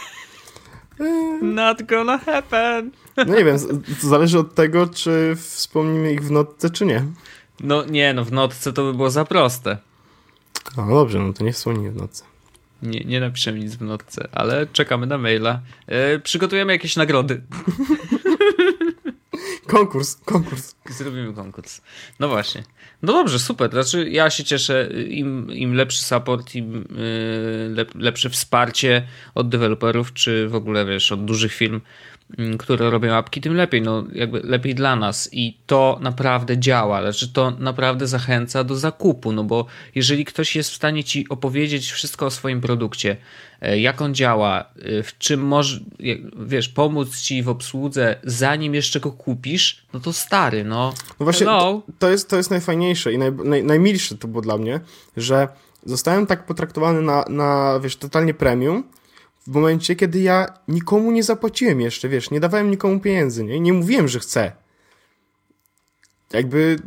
[1.41, 2.91] Not gonna happen.
[3.17, 3.58] No nie wiem,
[4.01, 7.05] to zależy od tego, czy wspomnimy ich w notce, czy nie.
[7.60, 9.77] No nie, no w notce to by było za proste.
[10.77, 12.23] No dobrze, no to nie wspomnimy w notce.
[12.81, 15.62] Nie, nie napiszemy nic w notce, ale czekamy na maila.
[15.88, 17.41] E, przygotujemy jakieś nagrody.
[19.67, 20.75] konkurs, konkurs.
[20.89, 21.81] Zrobimy konkurs.
[22.19, 22.63] No właśnie.
[23.01, 23.71] No dobrze, super.
[23.71, 24.89] Znaczy, ja się cieszę.
[25.08, 26.86] Im, im lepszy support, im
[27.77, 31.81] y, lepsze wsparcie od deweloperów, czy w ogóle wiesz, od dużych firm,
[32.59, 37.33] które robią apki, tym lepiej, no jakby lepiej dla nas i to naprawdę działa, znaczy
[37.33, 42.25] to naprawdę zachęca do zakupu, no bo jeżeli ktoś jest w stanie ci opowiedzieć wszystko
[42.25, 43.17] o swoim produkcie,
[43.61, 45.79] e, jak on działa, e, w czym może,
[46.45, 50.93] wiesz, pomóc ci w obsłudze, zanim jeszcze go kupisz, no to stary, no.
[51.19, 54.57] No właśnie, to, to, jest, to jest najfajniejsze i naj, naj, najmilsze to było dla
[54.57, 54.79] mnie,
[55.17, 55.47] że
[55.85, 58.83] zostałem tak potraktowany na, na wiesz, totalnie premium,
[59.47, 63.60] w momencie, kiedy ja nikomu nie zapłaciłem jeszcze, wiesz, nie dawałem nikomu pieniędzy, nie?
[63.60, 64.51] Nie mówiłem, że chcę.
[66.34, 66.79] Jakby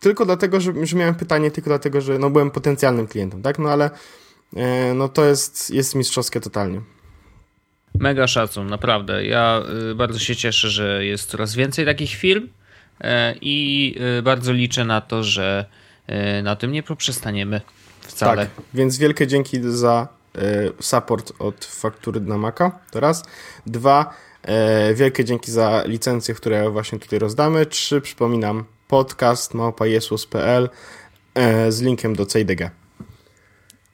[0.00, 3.58] tylko dlatego, że, że miałem pytanie, tylko dlatego, że no, byłem potencjalnym klientem, tak?
[3.58, 3.90] No ale
[4.56, 6.80] e, no to jest, jest mistrzowskie totalnie.
[7.94, 9.26] Mega szacun, naprawdę.
[9.26, 13.06] Ja y, bardzo się cieszę, że jest coraz więcej takich firm y,
[13.40, 15.64] i y, bardzo liczę na to, że
[16.38, 17.60] y, na tym nie poprzestaniemy
[18.00, 18.46] wcale.
[18.46, 20.19] Tak, więc wielkie dzięki za E,
[20.80, 23.24] support od faktury na Maca, to raz.
[23.66, 27.66] Dwa, e, wielkie dzięki za licencje, które właśnie tutaj rozdamy.
[27.66, 30.68] Trzy, przypominam, podcast małpajesus.pl
[31.34, 32.70] e, z linkiem do CDG.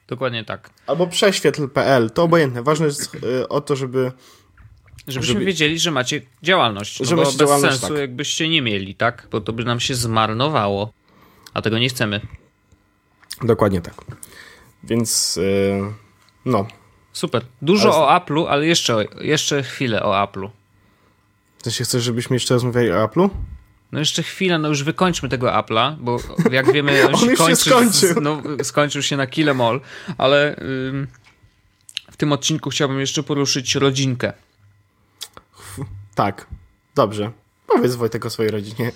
[0.07, 0.69] Dokładnie tak.
[0.87, 2.63] Albo prześwietl.pl, to obojętne.
[2.63, 3.17] Ważne jest
[3.49, 4.11] o to, żeby
[5.07, 5.45] Żebyśmy żeby...
[5.45, 6.99] wiedzieli, że macie działalność.
[6.99, 8.01] No że macie bez działalność, sensu, tak.
[8.01, 9.27] jakbyście nie mieli, tak?
[9.31, 10.93] Bo to by nam się zmarnowało.
[11.53, 12.21] A tego nie chcemy.
[13.43, 13.95] Dokładnie tak.
[14.83, 15.35] Więc.
[15.35, 16.06] Yy
[16.47, 16.67] no.
[17.13, 17.45] Super.
[17.61, 18.05] Dużo ale...
[18.05, 20.49] o Apple'u, ale jeszcze, jeszcze chwilę o Apple'u.
[21.63, 23.29] To się chcesz, żebyśmy jeszcze rozmawiali o Apple'u?
[23.91, 26.19] No jeszcze chwilę, no już wykończmy tego Apple'a, bo
[26.51, 28.21] jak wiemy, on, on już kończy, się skończył.
[28.21, 29.81] No, skończył się na Kilemol,
[30.17, 31.07] ale ym,
[32.11, 34.33] w tym odcinku chciałbym jeszcze poruszyć rodzinkę.
[36.15, 36.47] Tak,
[36.95, 37.31] dobrze.
[37.67, 38.91] Powiedz Wojtek o swojej rodzinie.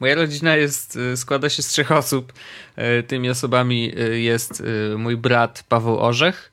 [0.00, 2.32] Moja rodzina jest, y, składa się z trzech osób.
[2.78, 4.62] Y, tymi osobami y, jest
[4.96, 6.52] mój brat Paweł Orzech,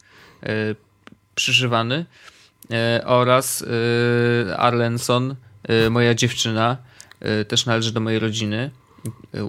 [1.35, 2.05] przyszywany,
[3.05, 3.65] oraz
[4.57, 5.35] Arlenson,
[5.89, 6.77] moja dziewczyna,
[7.47, 8.71] też należy do mojej rodziny.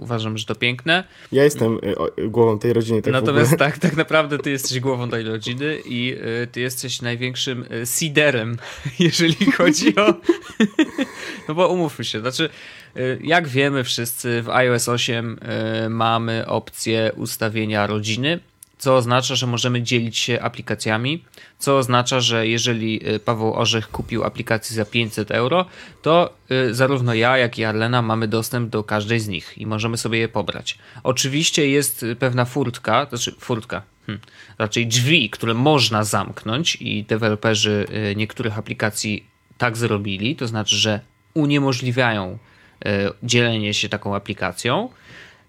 [0.00, 1.04] Uważam, że to piękne.
[1.32, 1.78] Ja jestem
[2.28, 3.02] głową tej rodziny.
[3.02, 6.16] Tak Natomiast tak, tak naprawdę ty jesteś głową tej rodziny i
[6.52, 8.58] ty jesteś największym seederem,
[8.98, 10.14] jeżeli chodzi o...
[11.48, 12.50] no bo umówmy się, znaczy
[12.98, 15.38] Y, jak wiemy wszyscy, w iOS 8
[15.86, 18.40] y, mamy opcję ustawienia rodziny,
[18.78, 21.24] co oznacza, że możemy dzielić się aplikacjami,
[21.58, 25.66] co oznacza, że jeżeli y, Paweł Orzech kupił aplikację za 500 euro,
[26.02, 26.34] to
[26.70, 30.28] zarówno ja, jak i Arlena mamy dostęp do każdej z nich i możemy sobie je
[30.28, 30.78] pobrać.
[31.02, 34.24] Oczywiście jest pewna furtka, znaczy furtka, hmm,
[34.58, 39.26] raczej drzwi, które można zamknąć i deweloperzy niektórych aplikacji
[39.58, 41.00] tak zrobili, to znaczy, że
[41.40, 42.38] uniemożliwiają
[42.86, 44.88] E, dzielenie się taką aplikacją.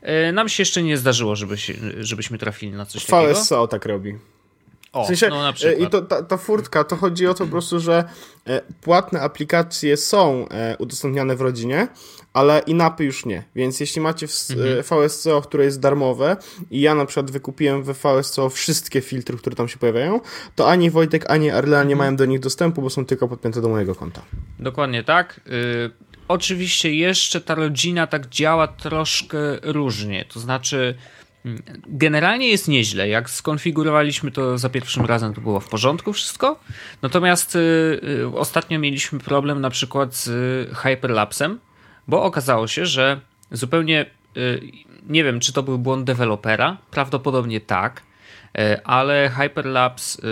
[0.02, 3.34] E, nam się jeszcze nie zdarzyło, żeby się, żebyśmy trafili na coś takiego.
[3.34, 4.18] VSCO tak robi.
[4.94, 5.88] O, w sensie, no na przykład.
[5.88, 8.04] I to, ta, ta furtka, to chodzi o to po prostu, że
[8.82, 10.48] płatne aplikacje są
[10.80, 11.88] udostępniane w rodzinie,
[12.34, 13.44] ale inapy już nie.
[13.56, 14.84] Więc jeśli macie w mhm.
[14.84, 16.38] VSCO, które jest darmowe
[16.72, 20.20] i ja na przykład wykupiłem w VSCO wszystkie filtry, które tam się pojawiają,
[20.56, 21.98] to ani Wojtek, ani Arlea nie mhm.
[21.98, 24.22] mają do nich dostępu, bo są tylko podpięte do mojego konta.
[24.60, 25.42] Dokładnie tak.
[25.48, 30.26] Y oczywiście jeszcze ta rodzina tak działa troszkę różnie.
[30.26, 30.96] To znaczy,
[31.46, 33.10] mm, generalnie jest nieźle.
[33.10, 36.60] Jak skonfigurowaliśmy to za pierwszym razem, to było w porządku wszystko.
[37.02, 40.30] Natomiast y, y, ostatnio mieliśmy problem na przykład z
[40.78, 41.60] hyperlapsem,
[42.10, 44.06] bo okazało się, że zupełnie
[44.38, 44.62] y,
[45.10, 48.02] nie wiem, czy to był błąd dewelopera, prawdopodobnie tak,
[48.58, 50.28] E, ale Hyperlapse, e,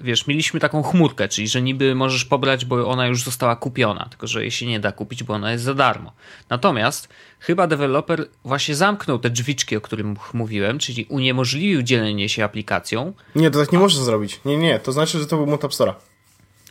[0.00, 4.26] wiesz, mieliśmy taką chmurkę, czyli że niby możesz pobrać, bo ona już została kupiona, tylko
[4.26, 6.12] że jej się nie da kupić, bo ona jest za darmo.
[6.50, 7.08] Natomiast
[7.38, 13.12] chyba deweloper właśnie zamknął te drzwiczki, o których mówiłem, czyli uniemożliwił dzielenie się aplikacją.
[13.34, 14.40] Nie, to tak nie można zrobić.
[14.44, 15.94] Nie, nie, to znaczy, że to był mod App Store'a.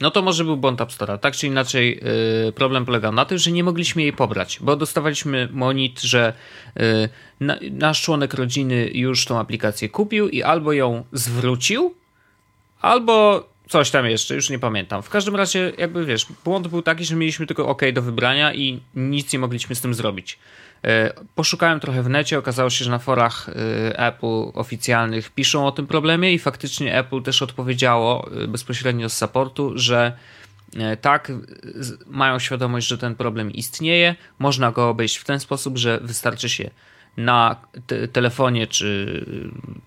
[0.01, 1.17] No to może był błąd App Store'a.
[1.17, 2.01] Tak czy inaczej,
[2.45, 6.33] yy, problem polegał na tym, że nie mogliśmy jej pobrać, bo dostawaliśmy monit, że
[6.75, 6.83] yy,
[7.39, 11.95] na, nasz członek rodziny już tą aplikację kupił i albo ją zwrócił,
[12.81, 15.03] albo coś tam jeszcze, już nie pamiętam.
[15.03, 18.79] W każdym razie, jakby wiesz, błąd był taki, że mieliśmy tylko OK do wybrania i
[18.95, 20.39] nic nie mogliśmy z tym zrobić.
[20.83, 25.71] E, poszukałem trochę w necie, okazało się, że na forach e, Apple oficjalnych piszą o
[25.71, 30.13] tym problemie i faktycznie Apple też odpowiedziało e, bezpośrednio z supportu, że
[31.01, 31.31] tak,
[32.07, 34.15] mają świadomość, że ten problem istnieje.
[34.39, 36.69] Można go obejść w ten sposób, że wystarczy się
[37.19, 37.55] na
[37.87, 39.25] te telefonie czy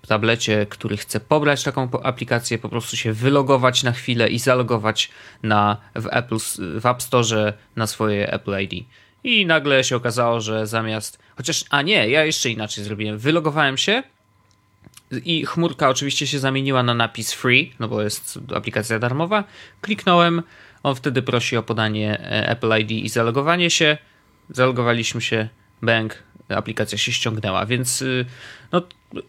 [0.07, 5.09] tablecie, który chce pobrać taką aplikację, po prostu się wylogować na chwilę i zalogować
[5.43, 6.37] na, w, Apple,
[6.79, 8.85] w App Store na swoje Apple ID.
[9.23, 11.19] I nagle się okazało, że zamiast.
[11.37, 13.17] Chociaż, a nie, ja jeszcze inaczej zrobiłem.
[13.17, 14.03] Wylogowałem się
[15.25, 19.43] i chmurka oczywiście się zamieniła na napis free, no bo jest aplikacja darmowa.
[19.81, 20.43] Kliknąłem,
[20.83, 23.97] on wtedy prosi o podanie e, Apple ID i zalogowanie się.
[24.49, 25.49] Zalogowaliśmy się,
[25.81, 28.25] bank, aplikacja się ściągnęła, więc y,
[28.71, 28.81] no,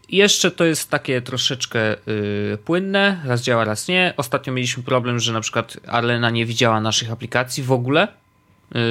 [0.09, 4.13] jeszcze to jest takie troszeczkę yy, płynne, raz działa, raz nie.
[4.17, 8.07] Ostatnio mieliśmy problem, że na przykład Arlena nie widziała naszych aplikacji w ogóle,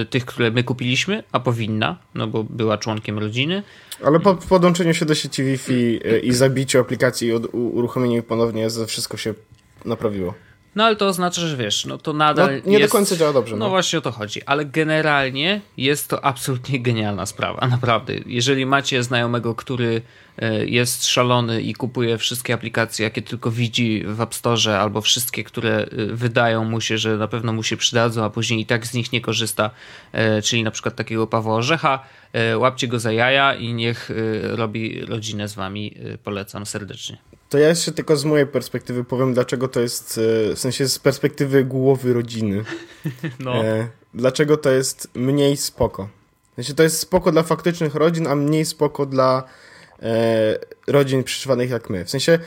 [0.03, 3.63] Y, tych, które my kupiliśmy, a powinna, no bo była członkiem rodziny.
[4.05, 9.17] Ale po podłączeniu się do sieci Wi-Fi y, i zabiciu aplikacji i uruchomieniu ponownie, wszystko
[9.17, 9.35] się
[9.85, 10.35] naprawiło.
[10.75, 12.47] No ale to oznacza, że wiesz, no to nadal.
[12.65, 12.93] No, nie jest...
[12.93, 13.57] do końca działa dobrze.
[13.57, 13.65] No.
[13.65, 13.71] no.
[13.71, 18.15] właśnie o to chodzi, ale generalnie jest to absolutnie genialna sprawa, naprawdę.
[18.27, 20.03] Jeżeli macie znajomego, który
[20.39, 25.45] e, jest szalony i kupuje wszystkie aplikacje, jakie tylko widzi w App Store, albo wszystkie,
[25.45, 28.87] które e, wydają mu się, że na pewno mu się przydadzą, a później i tak
[28.87, 29.71] z nich nie korzysta,
[30.13, 32.05] e, czyli na przykład takiego Pawła Orzecha,
[32.57, 34.11] łapcie go za jaja i niech
[34.43, 35.95] robi rodzinę z wami.
[36.25, 37.34] Polecam serdecznie.
[37.55, 40.99] To ja jeszcze tylko z mojej perspektywy powiem, dlaczego to jest, e, w sensie z
[40.99, 42.65] perspektywy głowy rodziny.
[43.39, 43.65] No.
[43.65, 46.09] E, dlaczego to jest mniej spoko.
[46.53, 49.43] W sensie to jest spoko dla faktycznych rodzin, a mniej spoko dla
[50.03, 52.05] e, rodzin przeżywanych jak my.
[52.05, 52.39] W sensie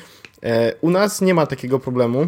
[0.43, 2.28] e, u nas nie ma takiego problemu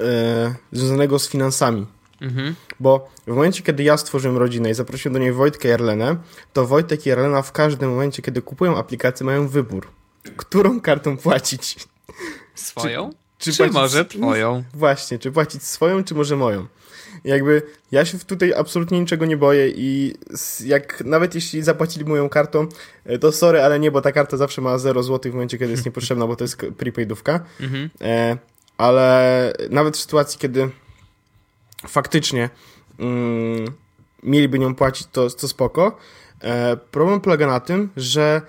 [0.00, 1.86] e, związanego z finansami.
[2.20, 2.54] Mhm.
[2.80, 6.16] Bo w momencie, kiedy ja stworzyłem rodzinę i zaprosiłem do niej Wojtka i Arlenę,
[6.52, 9.99] to Wojtek i Arlena w każdym momencie, kiedy kupują aplikację, mają wybór
[10.36, 11.76] którą kartą płacić.
[12.54, 13.10] Swoją?
[13.38, 14.64] Czy, czy, czy może twoją?
[14.74, 16.66] Właśnie, czy płacić swoją, czy może moją.
[17.24, 20.14] Jakby ja się tutaj absolutnie niczego nie boję i
[20.64, 22.66] jak nawet jeśli zapłacili moją kartą,
[23.04, 25.70] e, to sorry, ale nie, bo ta karta zawsze ma 0 zł w momencie, kiedy
[25.70, 27.44] jest niepotrzebna, bo to jest prepaidówka.
[27.60, 27.90] Mhm.
[28.00, 28.36] E,
[28.78, 30.70] ale nawet w sytuacji, kiedy
[31.88, 32.50] faktycznie
[32.98, 33.72] mm,
[34.22, 35.98] mieliby nią płacić, to, to spoko.
[36.42, 38.42] E, problem polega na tym, że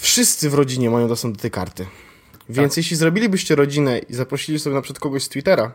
[0.00, 1.86] wszyscy w rodzinie mają dostęp do tej karty.
[2.48, 2.76] Więc tak.
[2.76, 5.72] jeśli zrobilibyście rodzinę i zaprosili sobie na przykład kogoś z Twittera,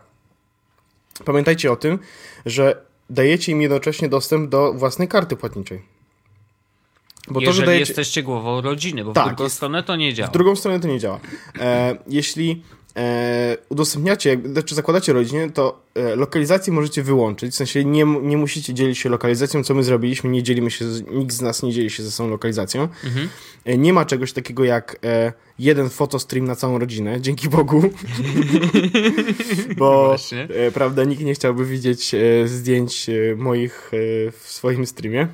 [1.25, 1.99] pamiętajcie o tym,
[2.45, 5.81] że dajecie im jednocześnie dostęp do własnej karty płatniczej.
[7.27, 7.91] Bo Jeżeli to, że dajecie...
[7.91, 10.29] jesteście głową rodziny, bo tak, w drugą stronę to nie działa.
[10.29, 11.19] W drugą stronę to nie działa.
[11.59, 12.63] E, jeśli
[12.95, 18.73] e, udostępniacie, znaczy zakładacie rodzinę, to e, lokalizację możecie wyłączyć, w sensie nie, nie musicie
[18.73, 22.03] dzielić się lokalizacją, co my zrobiliśmy, nie dzielimy się, nikt z nas nie dzieli się
[22.03, 22.87] ze sobą lokalizacją.
[23.03, 23.29] Mhm.
[23.65, 27.81] E, nie ma czegoś takiego jak e, jeden fotostream na całą rodzinę, dzięki Bogu,
[29.77, 30.15] bo
[30.49, 33.91] e, prawda, nikt nie chciałby widzieć e, zdjęć moich
[34.31, 35.27] w swoim streamie.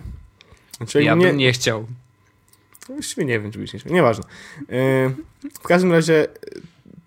[0.78, 1.86] Znaczy, ja nie, bym nie chciał.
[2.88, 3.94] Właściwie nie wiem, czy byś nie chciał.
[3.94, 4.24] Nieważne.
[5.54, 6.28] W każdym razie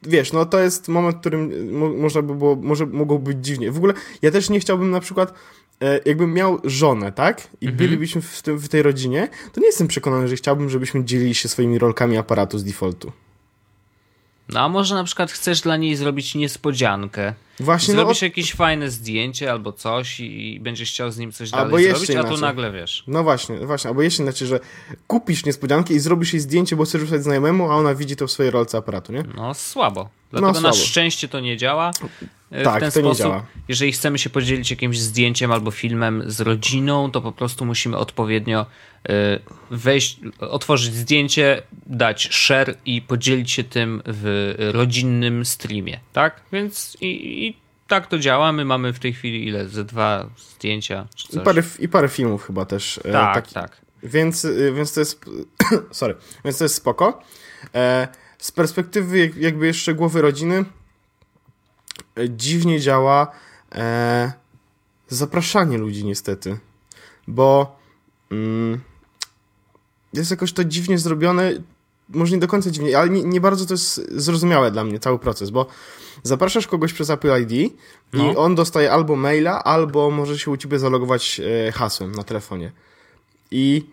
[0.02, 3.70] wiesz, no to jest moment, w którym mo można by było, może mogło być dziwnie.
[3.72, 5.34] W ogóle ja też nie chciałbym na przykład,
[5.82, 7.48] e, jakbym miał żonę, tak?
[7.60, 7.76] I mhm.
[7.76, 11.48] bylibyśmy w, tym, w tej rodzinie, to nie jestem przekonany, że chciałbym, żebyśmy dzielili się
[11.48, 13.12] swoimi rolkami aparatu z defaultu.
[14.52, 17.34] No a może na przykład chcesz dla niej zrobić niespodziankę.
[17.60, 21.50] Właśnie, no, Zrobisz no, jakieś fajne zdjęcie albo coś i będziesz chciał z nim coś
[21.50, 23.04] dalej zrobić, a tu nagle wiesz.
[23.06, 23.88] No właśnie, właśnie.
[23.88, 24.60] Albo jeszcze inaczej, że
[25.06, 28.30] kupisz niespodziankę i zrobisz jej zdjęcie, bo chcesz wysłać znajomemu, a ona widzi to w
[28.30, 29.24] swojej rolce aparatu, nie?
[29.36, 30.08] No słabo.
[30.30, 31.90] Dlatego no, na szczęście to nie działa.
[32.50, 33.46] E, tak, w ten to sposób, nie działa.
[33.68, 38.66] jeżeli chcemy się podzielić jakimś zdjęciem albo filmem z rodziną, to po prostu musimy odpowiednio
[39.70, 46.40] wejść, otworzyć zdjęcie, dać share i podzielić się tym w rodzinnym streamie, tak?
[46.52, 47.56] Więc i, i
[47.88, 48.52] tak to działa.
[48.52, 49.68] My mamy w tej chwili ile?
[49.68, 53.00] Ze dwa zdjęcia I parę, I parę filmów chyba też.
[53.12, 53.80] Tak, tak.
[54.02, 55.24] Więc, więc to jest
[55.90, 57.22] sorry, więc to jest spoko.
[58.38, 60.64] z perspektywy jakby jeszcze głowy rodziny
[62.18, 63.32] e, dziwnie działa
[63.74, 64.32] e,
[65.08, 66.58] zapraszanie ludzi niestety,
[67.26, 67.76] bo
[68.30, 68.80] mm,
[70.12, 71.52] jest jakoś to dziwnie zrobione,
[72.08, 75.18] może nie do końca dziwnie, ale nie, nie, bardzo to jest zrozumiałe dla mnie cały
[75.18, 75.66] proces, bo
[76.22, 77.72] zapraszasz kogoś przez Apple ID
[78.12, 78.32] no.
[78.32, 82.72] i on dostaje albo maila, albo może się u ciebie zalogować e, hasłem na telefonie.
[83.50, 83.86] I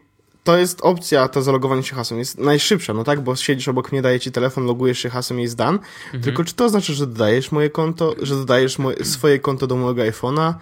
[0.43, 4.01] to jest opcja, to zalogowanie się hasłem jest najszybsza, no tak, bo siedzisz obok mnie,
[4.01, 5.75] daje ci telefon, logujesz się hasłem i jest dan.
[6.05, 6.23] Mhm.
[6.23, 10.01] Tylko czy to oznacza, że dodajesz moje konto, że dodajesz moje, swoje konto do mojego
[10.01, 10.53] iPhone'a,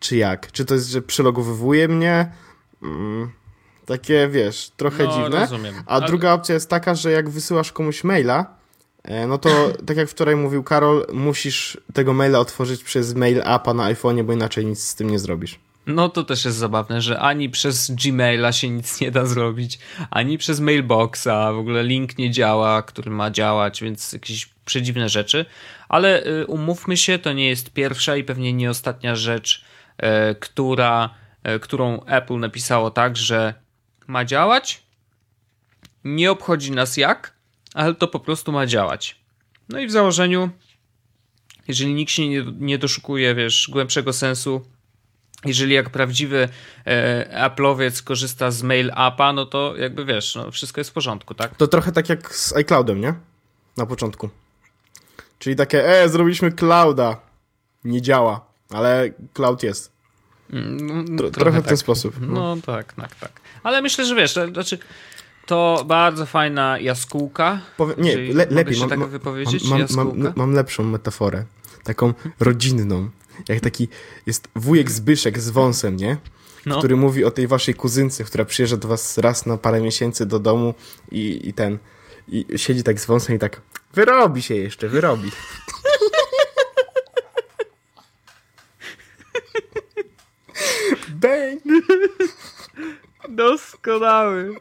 [0.00, 0.52] czy jak?
[0.52, 2.32] Czy to jest, że przylogowywuje mnie?
[2.82, 3.30] Mm,
[3.86, 5.40] takie, wiesz, trochę no, dziwne.
[5.40, 5.74] Rozumiem.
[5.86, 6.06] A Ale...
[6.06, 8.56] druga opcja jest taka, że jak wysyłasz komuś maila,
[9.02, 9.48] e, no to
[9.86, 14.32] tak jak wczoraj mówił Karol, musisz tego maila otworzyć przez mail appa na iPhone'ie, bo
[14.32, 15.58] inaczej nic z tym nie zrobisz.
[15.86, 19.78] No to też jest zabawne, że ani przez Gmaila się nic nie da zrobić,
[20.10, 25.46] ani przez mailboxa, w ogóle link nie działa, który ma działać, więc jakieś przedziwne rzeczy.
[25.88, 29.64] Ale y, umówmy się, to nie jest pierwsza i pewnie nie ostatnia rzecz,
[29.98, 31.10] e, która,
[31.42, 33.54] e, którą Apple napisało tak, że
[34.06, 34.82] ma działać,
[36.04, 37.34] nie obchodzi nas jak,
[37.74, 39.20] ale to po prostu ma działać.
[39.68, 40.50] No i w założeniu,
[41.68, 44.66] jeżeli nikt się nie, nie doszukuje, wiesz, głębszego sensu,
[45.44, 46.48] jeżeli jak prawdziwy
[46.86, 51.34] e, Apple'owiec korzysta z Mail Appa, no to jakby wiesz, no wszystko jest w porządku,
[51.34, 51.56] tak?
[51.56, 53.14] To trochę tak jak z iCloudem, nie?
[53.76, 54.30] Na początku.
[55.38, 57.20] Czyli takie, e, zrobiliśmy clouda.
[57.84, 59.93] Nie działa, ale cloud jest.
[60.54, 61.78] Mm, no, Tro, trochę, trochę w ten tak.
[61.78, 62.14] sposób.
[62.20, 62.26] No.
[62.26, 63.32] no tak, tak, tak.
[63.62, 64.78] Ale myślę, że wiesz, to, znaczy
[65.46, 67.60] to bardzo fajna jaskółka.
[67.76, 68.78] Powie, nie, le, lepiej.
[68.80, 69.64] Mam, tak wypowiedzieć?
[69.64, 71.44] Mam, mam, mam, mam lepszą metaforę.
[71.84, 73.10] Taką rodzinną
[73.48, 73.88] jak taki
[74.26, 76.16] jest wujek Zbyszek z wąsem, nie?
[76.66, 76.78] No.
[76.78, 80.38] Który mówi o tej waszej kuzynce, która przyjeżdża do was raz na parę miesięcy do
[80.38, 80.74] domu
[81.10, 81.78] i, i ten
[82.28, 83.60] i siedzi tak z wąsem i tak
[83.94, 85.30] wyrobi się jeszcze, wyrobi.
[91.24, 91.62] Bang!
[93.28, 94.54] Doskonały.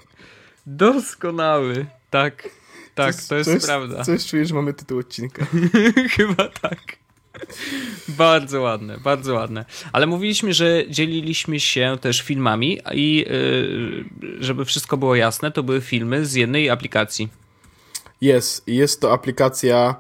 [0.66, 1.86] Doskonały.
[2.09, 2.49] Tak.
[2.95, 4.03] Tak, to jest coś, prawda.
[4.03, 5.45] Coś czujesz, że mamy tytuł odcinka.
[6.16, 6.80] Chyba tak.
[8.07, 9.66] bardzo ładne, bardzo ładne.
[9.91, 13.26] Ale mówiliśmy, że dzieliliśmy się też filmami i
[14.22, 17.30] yy, żeby wszystko było jasne, to były filmy z jednej aplikacji.
[18.22, 19.95] Jest, jest to aplikacja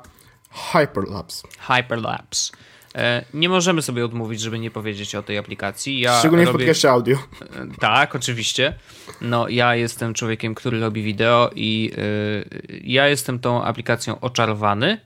[0.71, 1.47] Hyperlapse.
[1.59, 2.53] Hyperlapse.
[2.95, 5.99] E, nie możemy sobie odmówić, żeby nie powiedzieć o tej aplikacji.
[5.99, 6.57] Ja Szczególnie robię...
[6.57, 7.17] w podcaście audio.
[7.17, 8.73] E, tak, oczywiście.
[9.21, 14.97] No, ja jestem człowiekiem, który robi wideo i yy, ja jestem tą aplikacją oczarowany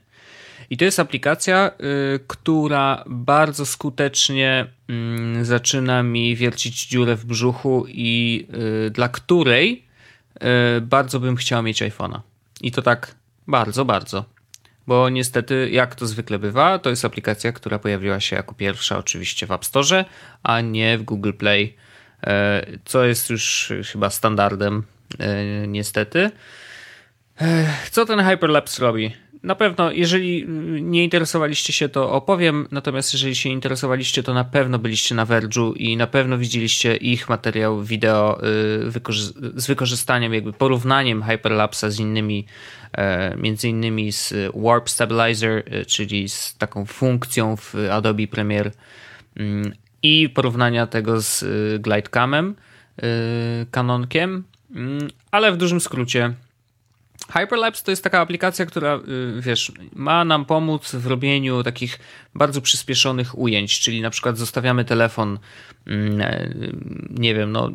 [0.70, 1.70] i to jest aplikacja,
[2.26, 4.66] która bardzo skutecznie
[5.40, 8.46] y, zaczyna mi wiercić dziurę w brzuchu i
[8.90, 9.84] dla której
[10.82, 12.20] bardzo bym chciał mieć iPhone'a.
[12.60, 13.14] I to tak
[13.46, 14.24] bardzo, bardzo.
[14.88, 19.46] Bo niestety, jak to zwykle bywa, to jest aplikacja, która pojawiła się jako pierwsza oczywiście
[19.46, 20.04] w App Store,
[20.42, 21.76] a nie w Google Play,
[22.22, 22.28] y,
[22.84, 24.82] co jest już chyba standardem
[25.64, 26.30] y, niestety.
[27.90, 29.16] Co ten Hyperlapse robi?
[29.42, 30.44] Na pewno, jeżeli
[30.80, 32.68] nie interesowaliście się, to opowiem.
[32.70, 37.28] Natomiast jeżeli się interesowaliście, to na pewno byliście na Verge'u i na pewno widzieliście ich
[37.28, 38.40] materiał wideo
[38.86, 42.46] y, z wykorzystaniem, jakby porównaniem Hyperlapsa z innymi,
[42.92, 48.70] e, między innymi z Warp Stabilizer, y, czyli z taką funkcją w Adobe Premiere
[49.36, 49.72] mm,
[50.02, 52.54] i porównania tego z y, Glidecamem,
[53.70, 56.34] kanonkiem, mm, ale w dużym skrócie
[57.32, 61.98] Hyperlapse to jest taka aplikacja, która, y, wiesz, ma nam pomóc w robieniu takich
[62.34, 65.38] bardzo przyspieszonych ujęć, czyli na przykład zostawiamy telefon,
[65.86, 66.48] mm, e,
[67.10, 67.70] nie wiem, no,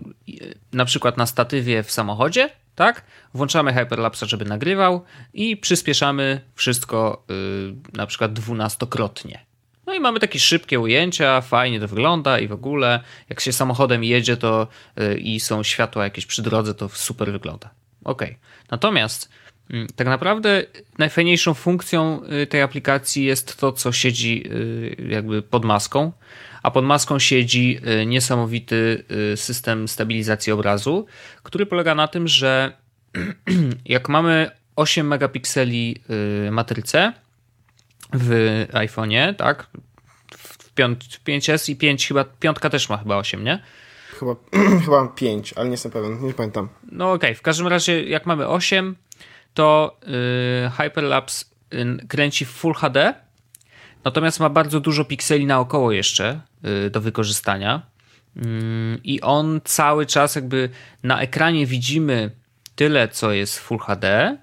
[0.73, 3.03] na przykład na statywie w samochodzie, tak?
[3.33, 9.45] Włączamy Hyperlapse, żeby nagrywał i przyspieszamy wszystko y, na przykład dwunastokrotnie.
[9.85, 12.99] No i mamy takie szybkie ujęcia, fajnie to wygląda i w ogóle
[13.29, 14.67] jak się samochodem jedzie to
[14.99, 17.69] y, i są światła jakieś przy drodze, to super wygląda.
[18.03, 18.23] Ok.
[18.71, 19.29] Natomiast
[19.95, 20.63] tak naprawdę
[20.97, 26.11] najfajniejszą funkcją y, tej aplikacji jest to, co siedzi y, jakby pod maską,
[26.63, 29.03] a pod maską siedzi y, niesamowity
[29.35, 31.05] system stabilizacji obrazu,
[31.43, 32.77] który polega na tym, że
[33.85, 36.01] jak mamy 8 megapikseli
[36.51, 37.13] matrycę
[38.13, 39.67] w iPhone'ie, tak?
[40.37, 40.75] W
[41.25, 43.59] 5S i 5 chyba, piątka też ma chyba 8, nie?
[44.19, 44.35] Chyba,
[44.85, 46.69] chyba mam 5, ale nie jestem pewien, nie pamiętam.
[46.91, 47.35] No okej, okay.
[47.35, 48.95] w każdym razie jak mamy 8,
[49.53, 53.13] to yy, Hyperlapse yy, kręci w Full HD,
[54.03, 57.81] natomiast ma bardzo dużo pikseli naokoło jeszcze yy, do wykorzystania.
[58.35, 58.43] Yy,
[59.03, 60.69] I on cały czas jakby
[61.03, 62.31] na ekranie widzimy
[62.75, 64.37] tyle, co jest Full HD,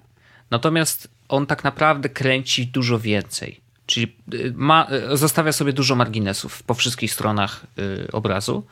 [0.51, 3.61] natomiast on tak naprawdę kręci dużo więcej.
[3.85, 8.63] Czyli y, ma, y, zostawia sobie dużo marginesów po wszystkich stronach y, obrazu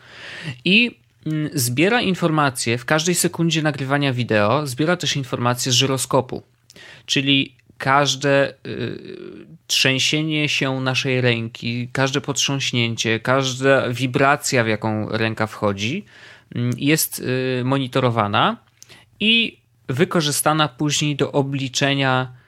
[0.66, 1.09] i mm,
[1.54, 6.44] zbiera informacje w każdej sekundzie nagrywania wideo, zbiera też informacje z żyroskopu.
[7.06, 8.54] Czyli każde
[9.68, 16.06] trzęsienie się naszej ręki, każde potrząśnięcie, każda wibracja, w jaką ręka wchodzi,
[16.56, 17.24] mm, jest
[17.64, 18.58] monitorowana
[19.20, 19.58] i
[19.88, 22.39] wykorzystana później do obliczenia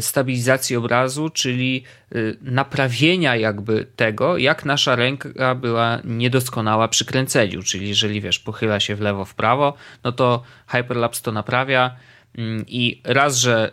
[0.00, 7.88] stabilizacji obrazu, czyli e, naprawienia jakby tego, jak nasza ręka była niedoskonała przy kręceniu, czyli
[7.88, 11.96] jeżeli wiesz, pochyla się w lewo, w prawo, no to Hyperlapse to naprawia
[12.38, 13.72] mm, i raz, że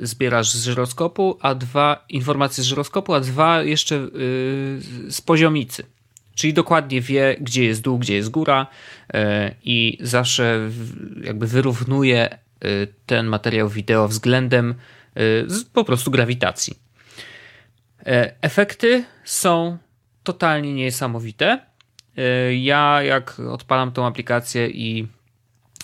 [0.00, 4.08] e, zbierasz z żyroskopu, a dwa informacje z żyroskopu, a dwa jeszcze
[5.08, 5.84] z poziomicy.
[6.40, 8.66] Czyli dokładnie wie, gdzie jest dół, gdzie jest góra
[9.14, 10.70] e, i zawsze
[11.24, 12.38] jakby wyrównuje e,
[13.06, 14.74] ten materiał wideo względem
[15.16, 15.20] e,
[15.72, 16.78] po prostu grawitacji.
[18.40, 19.78] Efekty są
[20.22, 21.66] totalnie niesamowite.
[22.60, 25.08] Ja jak odpalam tą aplikację i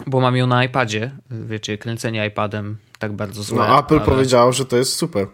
[0.06, 3.58] bo mam ją na iPadzie, wiecie, kręcenie iPadem tak bardzo złe.
[3.58, 4.04] No Apple ale...
[4.04, 5.26] powiedział, że to jest super.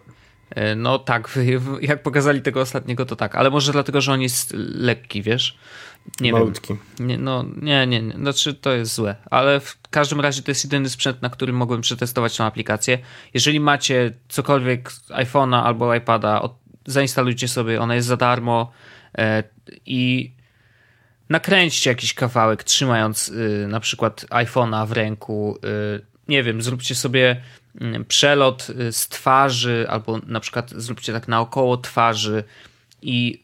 [0.51, 1.39] E, no tak,
[1.81, 5.59] jak pokazali tego ostatniego, to tak, ale może dlatego, że on jest lekki, wiesz?
[6.21, 6.75] Nie Malutki.
[6.99, 7.09] Wiem.
[7.09, 10.65] Nie, no, nie, nie, nie, znaczy to jest złe, ale w każdym razie to jest
[10.65, 12.99] jedyny sprzęt, na którym mogłem przetestować tą aplikację.
[13.35, 16.49] Jeżeli macie cokolwiek iPhone'a albo iPada,
[16.87, 18.73] zainstalujcie sobie, ona jest za darmo
[19.19, 19.45] e,
[19.87, 20.33] i
[21.29, 25.59] nakręćcie jakiś kawałek, trzymając y, na przykład iPhone'a w ręku.
[25.97, 27.43] Y, nie wiem, zróbcie sobie
[27.81, 32.45] Mm, przelot y, z twarzy, albo na przykład zróbcie tak naokoło twarzy
[33.03, 33.42] i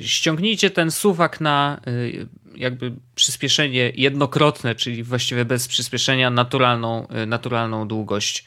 [0.00, 2.26] ściągnijcie ten suwak na y,
[2.56, 8.44] jakby przyspieszenie jednokrotne, czyli właściwie bez przyspieszenia naturalną, naturalną długość,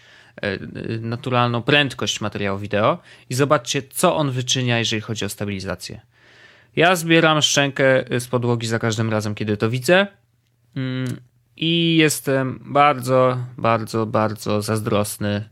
[1.01, 2.97] naturalną prędkość materiału wideo
[3.29, 6.01] i zobaczcie, co on wyczynia, jeżeli chodzi o stabilizację.
[6.75, 10.07] Ja zbieram szczękę z podłogi za każdym razem, kiedy to widzę.
[10.75, 11.17] Mm,
[11.57, 15.49] i jestem bardzo, bardzo, bardzo zazdrosny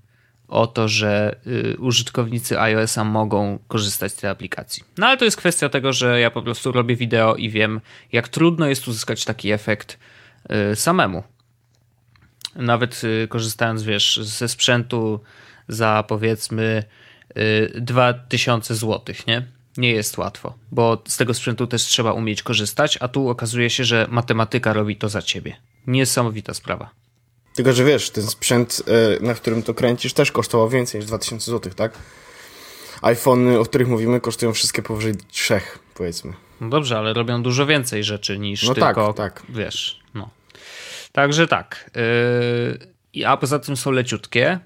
[0.48, 4.84] o to, że y, użytkownicy iOS-a mogą korzystać z tej aplikacji.
[4.98, 7.82] No ale to jest kwestia tego, że ja po prostu robię wideo i wiem,
[8.12, 10.00] jak trudno jest uzyskać taki efekt
[10.72, 11.24] y, samemu.
[12.56, 15.20] Nawet y, korzystając, wiesz, ze sprzętu
[15.68, 16.84] za powiedzmy
[17.76, 19.46] 2000 zł, nie?
[19.78, 23.84] Nie jest łatwo, bo z tego sprzętu też trzeba umieć korzystać, a tu okazuje się,
[23.84, 25.56] że matematyka robi to za ciebie.
[25.88, 26.90] Niesamowita sprawa.
[27.58, 31.52] Tylko, że wiesz, ten sprzęt, e, na którym to kręcisz, też kosztował więcej niż 2000
[31.52, 31.92] zł, tak?
[33.02, 35.62] iPhony, o których mówimy, kosztują wszystkie powyżej 3,
[35.94, 36.34] powiedzmy.
[36.62, 39.52] No dobrze, ale robią dużo więcej rzeczy niż no tak, tylko, tak, tak.
[39.52, 40.30] wiesz, no.
[41.12, 41.92] Także tak.
[43.14, 44.60] Yy, a poza tym są leciutkie.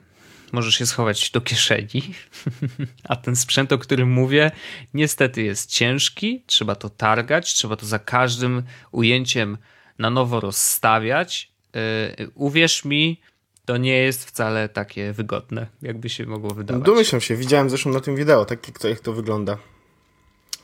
[0.51, 2.13] Możesz je schować do kieszeni.
[3.09, 4.51] a ten sprzęt, o którym mówię,
[4.93, 6.43] niestety jest ciężki.
[6.47, 9.57] Trzeba to targać, trzeba to za każdym ujęciem
[9.99, 11.50] na nowo rozstawiać.
[11.73, 13.21] Yy, uwierz mi,
[13.65, 16.83] to nie jest wcale takie wygodne, jakby się mogło wydawać.
[16.83, 19.57] Domyślam się, widziałem zresztą na tym wideo, tak jak to, wygląda.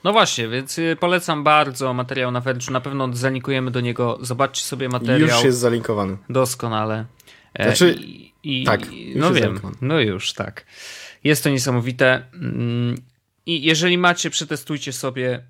[0.04, 2.72] No właśnie, więc y, polecam bardzo materiał na Verge'u.
[2.72, 4.18] Na pewno zanikujemy do niego.
[4.22, 5.30] Zobaczcie sobie materiał.
[5.30, 6.18] Już jest zalinkowany.
[6.30, 7.06] Doskonale.
[7.54, 8.82] E, znaczy, I, i, tak.
[9.16, 10.66] No wiem, no już, tak.
[11.24, 12.26] Jest to niesamowite.
[12.34, 12.96] Mm,
[13.46, 15.44] I jeżeli macie, przetestujcie sobie.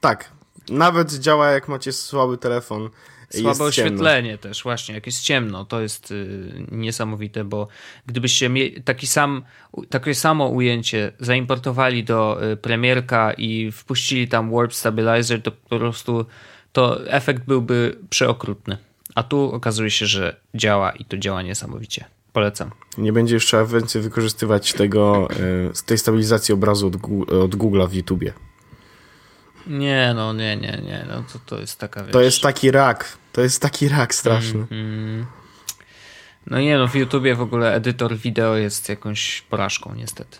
[0.00, 0.30] Tak.
[0.70, 2.90] Nawet działa jak macie słaby telefon.
[3.30, 7.68] Słabe oświetlenie też, właśnie, jak jest ciemno, to jest y, niesamowite, bo
[8.06, 8.50] gdybyście
[8.84, 9.42] taki sam,
[9.90, 16.26] takie samo ujęcie zaimportowali do y, premierka i wpuścili tam Warp Stabilizer, to po prostu
[16.72, 18.78] to efekt byłby przeokrutny.
[19.14, 22.04] A tu okazuje się, że działa i to działa niesamowicie.
[22.32, 22.70] Polecam.
[22.98, 25.28] Nie będzie już trzeba więcej wykorzystywać tego,
[25.80, 26.94] y, tej stabilizacji obrazu od,
[27.34, 28.32] od Google'a w YouTubie.
[29.66, 31.06] Nie, no nie, nie, nie.
[31.08, 32.12] No to, to jest taka wiesz...
[32.12, 33.18] To jest taki rak.
[33.32, 34.66] To jest taki rak straszny.
[34.70, 35.26] Mm,
[36.46, 40.38] No nie no, w YouTubie w ogóle edytor wideo jest jakąś porażką niestety.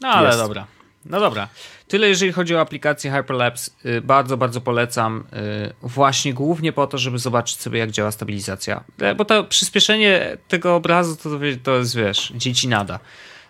[0.00, 0.38] No ale jest.
[0.38, 0.66] dobra.
[1.04, 1.48] No dobra.
[1.88, 3.70] Tyle jeżeli chodzi o aplikację Hyperlapse.
[3.86, 5.24] Y, bardzo, bardzo polecam.
[5.32, 8.84] Y, właśnie głównie po to, żeby zobaczyć sobie jak działa stabilizacja.
[8.98, 11.30] E, bo to przyspieszenie tego obrazu to,
[11.62, 12.98] to jest, wiesz, dzieci nada.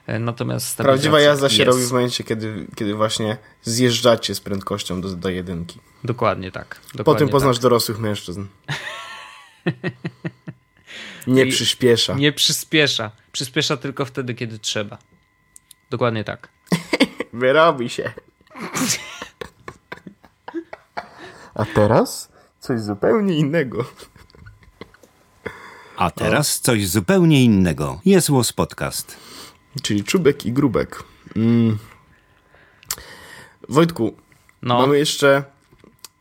[0.07, 1.77] E, natomiast Prawdziwa jazda się jest.
[1.77, 5.81] robi w momencie, kiedy, kiedy właśnie zjeżdżacie z prędkością do, do jedynki.
[6.05, 6.81] Dokładnie tak.
[6.95, 7.63] Dokładnie po tym poznasz tak.
[7.63, 8.47] dorosłych mężczyzn.
[11.27, 12.15] nie przyspiesza.
[12.15, 13.11] Nie przyspiesza.
[13.33, 14.99] Przyspiesza tylko wtedy, kiedy trzeba.
[15.91, 16.49] Dokładnie tak.
[17.33, 18.13] Wyrobi się.
[21.55, 22.29] A teraz
[22.61, 23.85] coś zupełnie innego.
[25.97, 28.01] A teraz coś zupełnie innego.
[28.05, 29.17] Jest Podcast.
[29.83, 31.03] Czyli czubek i grubek.
[31.37, 31.79] Mm.
[33.69, 34.17] Wojtku,
[34.63, 34.79] no.
[34.79, 35.45] mamy jeszcze,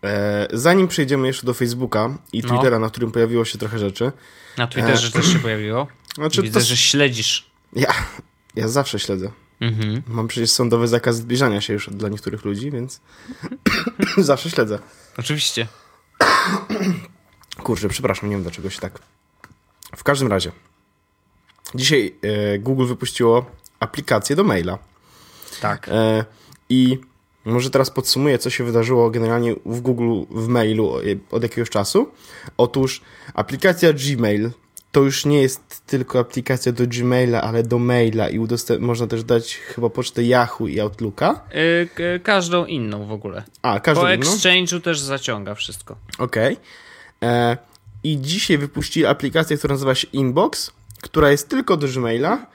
[0.04, 2.49] e, zanim przejdziemy jeszcze do Facebooka i no.
[2.49, 2.86] Twittera, no.
[2.86, 4.12] na którym pojawiło się trochę rzeczy.
[4.58, 5.88] Na Twitterze e, też się pojawiło.
[6.16, 6.66] Znaczy, Widzę, to...
[6.66, 7.52] że śledzisz.
[7.74, 7.93] Ja,
[8.56, 9.32] ja zawsze śledzę.
[9.62, 10.02] Mhm.
[10.08, 13.02] Mam przecież sądowy zakaz zbliżania się już dla niektórych ludzi, więc
[14.18, 14.80] zawsze śledzę.
[15.18, 15.68] Oczywiście.
[17.64, 18.99] Kurczę, przepraszam, nie wiem dlaczego się tak.
[19.95, 20.52] W każdym razie.
[21.76, 23.45] Dzisiaj e, Google wypuściło
[23.80, 24.78] aplikację do maila.
[25.61, 25.89] Tak.
[25.91, 26.26] E,
[26.69, 26.97] I
[27.45, 30.93] może teraz podsumuję, co się wydarzyło generalnie w Google w mailu
[31.32, 32.11] od jakiegoś czasu.
[32.57, 33.01] Otóż
[33.34, 34.51] aplikacja Gmail
[34.91, 38.39] to już nie jest tylko aplikacja do Gmaila, ale do maila i
[38.80, 41.43] można też dać chyba pocztę Yahoo i Outlooka.
[41.97, 43.43] Yy, każdą inną w ogóle.
[43.61, 44.26] A, każdą po inną?
[44.26, 45.95] Po Exchange'u też zaciąga wszystko.
[46.17, 46.53] Okej.
[46.53, 47.30] Okay.
[47.30, 47.57] E,
[48.03, 50.72] I dzisiaj wypuścili aplikację, która nazywa się Inbox,
[51.02, 52.45] która jest tylko do Gmaila.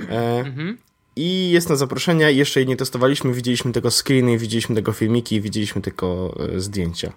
[0.00, 0.78] E, mhm.
[1.16, 2.30] I jest na zaproszenia.
[2.30, 3.32] Jeszcze jej nie testowaliśmy.
[3.32, 7.12] Widzieliśmy tego screeny, widzieliśmy tego filmiki, widzieliśmy tylko e, zdjęcia.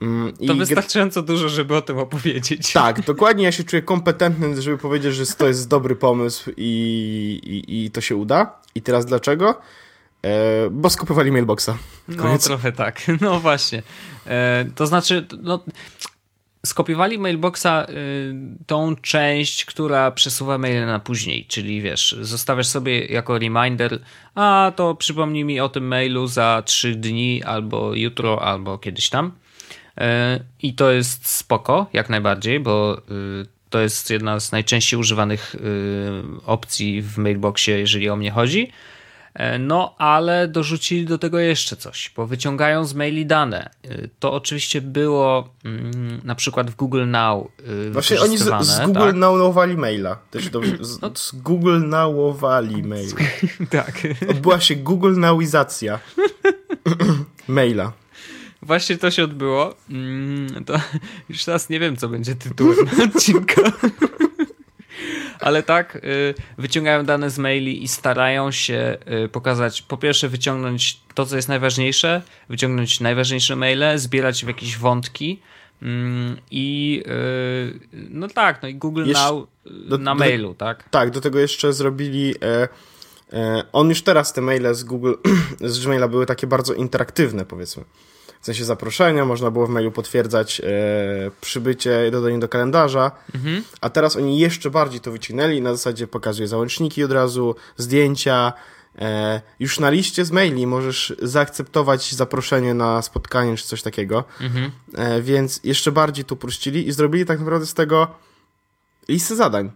[0.00, 2.72] Mm, to wystarczająco dużo, żeby o tym opowiedzieć.
[2.72, 3.44] Tak, dokładnie.
[3.44, 8.00] Ja się czuję kompetentny, żeby powiedzieć, że to jest dobry pomysł i, i, i to
[8.00, 8.60] się uda.
[8.74, 9.60] I teraz dlaczego?
[10.22, 11.70] E, bo skopiowali mailboxa.
[12.06, 12.22] Koniec.
[12.22, 13.02] No trochę tak.
[13.20, 13.82] No właśnie.
[14.26, 15.64] E, to znaczy, no,
[16.66, 18.34] skopiowali mailboxa y,
[18.66, 23.98] tą część, która przesuwa maile na później, czyli wiesz, zostawiasz sobie jako reminder,
[24.34, 29.32] a to przypomnij mi o tym mailu za trzy dni, albo jutro, albo kiedyś tam.
[29.98, 32.98] E, I to jest spoko, jak najbardziej, bo
[33.42, 35.58] y, to jest jedna z najczęściej używanych y,
[36.46, 38.72] opcji w mailboxie, jeżeli o mnie chodzi.
[39.36, 43.70] E, no, ale dorzucili do tego jeszcze coś, bo wyciągają z maili dane.
[43.84, 47.48] E, to oczywiście było mm, na przykład w Google Now.
[47.92, 49.14] Właśnie oni z, z Google tak?
[49.14, 50.16] Nowowali maila.
[50.30, 51.10] Też dobrze, z, no.
[51.14, 53.16] z Google Nowowali maila.
[53.70, 54.02] tak.
[54.28, 55.98] Odbyła się Google Nowizacja
[57.48, 57.92] maila.
[58.62, 59.74] Właśnie to się odbyło.
[59.90, 60.80] Mm, to
[61.28, 63.62] już teraz nie wiem, co będzie tytułem odcinka.
[65.40, 71.00] Ale tak, y, wyciągają dane z maili i starają się y, pokazać, po pierwsze wyciągnąć
[71.14, 75.40] to, co jest najważniejsze, wyciągnąć najważniejsze maile, zbierać w jakieś wątki
[75.82, 77.80] mm, i y,
[78.10, 79.46] no tak, no i Google Jesz Now
[79.88, 80.88] do, na mailu, tak?
[80.90, 82.34] Tak, do tego jeszcze zrobili...
[82.42, 82.68] E,
[83.32, 85.12] e, on już teraz te maile z Google,
[85.60, 87.84] z Gmaila były takie bardzo interaktywne, powiedzmy
[88.46, 90.64] w sensie zaproszenia, można było w mailu potwierdzać e,
[91.40, 93.62] przybycie, dodanie do kalendarza, mhm.
[93.80, 98.52] a teraz oni jeszcze bardziej to wyciągnęli, na zasadzie pokazuje załączniki od razu, zdjęcia,
[98.98, 104.70] e, już na liście z maili możesz zaakceptować zaproszenie na spotkanie czy coś takiego, mhm.
[104.94, 108.14] e, więc jeszcze bardziej to uprościli i zrobili tak naprawdę z tego
[109.08, 109.70] listę zadań.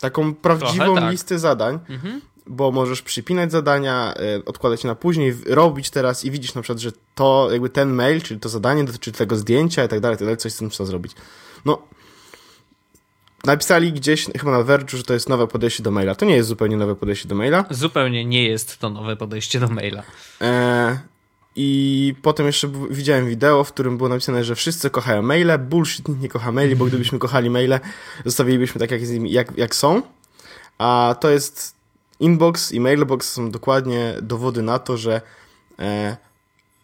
[0.00, 1.10] Taką prawdziwą tak.
[1.12, 1.78] listę zadań.
[1.88, 6.78] Mhm bo możesz przypinać zadania, e, odkładać na później, robić teraz i widzisz na przykład,
[6.78, 10.26] że to jakby ten mail, czyli to zadanie dotyczy tego zdjęcia i tak dalej, tak
[10.26, 11.12] dalej, coś z tym trzeba zrobić.
[11.64, 11.82] No,
[13.44, 16.14] napisali gdzieś, chyba na Verge, że to jest nowe podejście do maila.
[16.14, 17.64] To nie jest zupełnie nowe podejście do maila.
[17.70, 20.02] Zupełnie nie jest to nowe podejście do maila.
[20.40, 20.98] E,
[21.56, 25.58] I potem jeszcze widziałem wideo, w którym było napisane, że wszyscy kochają maile.
[25.58, 27.80] Bullshit, nikt nie kocha maili, bo gdybyśmy kochali maile,
[28.24, 30.02] zostawilibyśmy tak, jak, jak, jak są.
[30.78, 31.79] A to jest
[32.20, 35.20] Inbox i Mailbox są dokładnie dowody na to, że
[35.78, 36.16] e,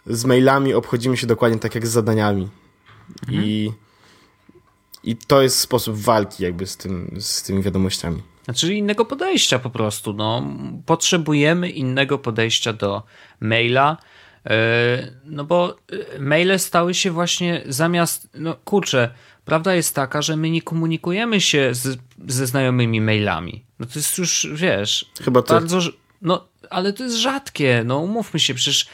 [0.06, 2.48] z mailami obchodzimy się dokładnie tak jak z zadaniami.
[3.22, 3.44] Mhm.
[3.44, 3.72] I,
[5.04, 8.22] I to jest sposób walki jakby z, tym, z tymi wiadomościami.
[8.44, 10.12] Znaczy innego podejścia po prostu.
[10.12, 10.42] No.
[10.86, 13.02] Potrzebujemy innego podejścia do
[13.40, 13.96] maila.
[14.46, 15.76] E, no bo
[16.14, 19.14] e, maile stały się właśnie zamiast, no kurczę,
[19.46, 23.64] prawda jest taka, że my nie komunikujemy się z, ze znajomymi mailami.
[23.78, 25.52] No to jest już, wiesz, Chyba ty.
[25.52, 25.78] bardzo.
[26.22, 27.82] No, ale to jest rzadkie.
[27.86, 28.86] No, umówmy się, przecież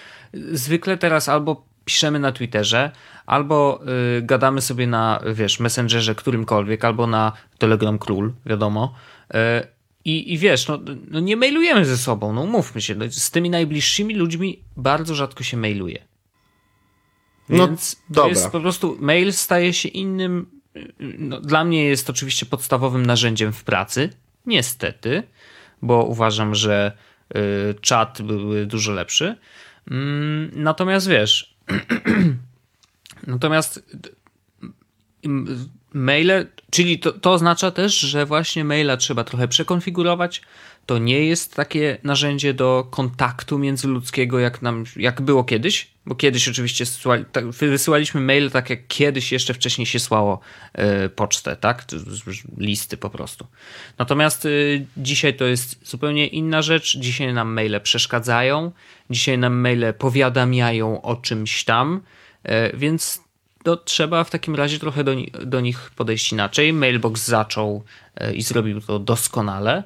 [0.53, 2.91] zwykle teraz albo piszemy na Twitterze,
[3.27, 3.81] albo
[4.19, 8.95] y, gadamy sobie na, wiesz, Messengerze którymkolwiek, albo na Telegram Król, wiadomo.
[9.35, 9.37] Y,
[10.05, 10.79] i, I wiesz, no,
[11.11, 12.95] no, nie mailujemy ze sobą, no umówmy się.
[12.95, 16.03] No, z tymi najbliższymi ludźmi bardzo rzadko się mailuje.
[17.49, 18.29] No, Więc to dobra.
[18.29, 20.47] jest po prostu, mail staje się innym,
[21.19, 24.11] no, dla mnie jest oczywiście podstawowym narzędziem w pracy,
[24.47, 25.23] niestety,
[25.83, 26.93] bo uważam, że
[27.37, 29.37] y, czat byłby dużo lepszy.
[29.91, 31.57] Mm, natomiast wiesz,
[33.27, 33.83] natomiast
[35.93, 40.43] maile, czyli to, to oznacza też, że właśnie maila trzeba trochę przekonfigurować.
[40.87, 46.49] To nie jest takie narzędzie do kontaktu międzyludzkiego, jak, nam, jak było kiedyś, bo kiedyś
[46.49, 50.41] oczywiście syłali, wysyłaliśmy maile tak, jak kiedyś jeszcze wcześniej się słało
[51.07, 51.85] y, pocztę, tak?
[52.59, 53.47] Listy po prostu.
[53.99, 56.97] Natomiast y, dzisiaj to jest zupełnie inna rzecz.
[56.99, 58.73] Dzisiaj nam maile przeszkadzają,
[59.11, 62.01] dzisiaj nam maile powiadamiają o czymś tam,
[62.47, 63.21] y, więc
[63.63, 65.13] to trzeba w takim razie trochę do,
[65.45, 66.73] do nich podejść inaczej.
[66.73, 67.85] Mailbox zaczął
[68.17, 69.83] e, i zrobił to doskonale.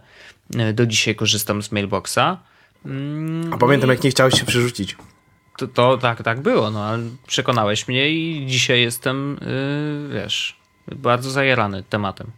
[0.56, 2.38] E, do dzisiaj korzystam z Mailboxa.
[2.86, 4.96] Mm, A pamiętam, jak nie chciałeś się przerzucić.
[5.56, 9.38] To, to tak, tak było, no ale przekonałeś mnie i dzisiaj jestem,
[10.10, 10.56] yy, wiesz,
[10.96, 12.30] bardzo zajarany tematem.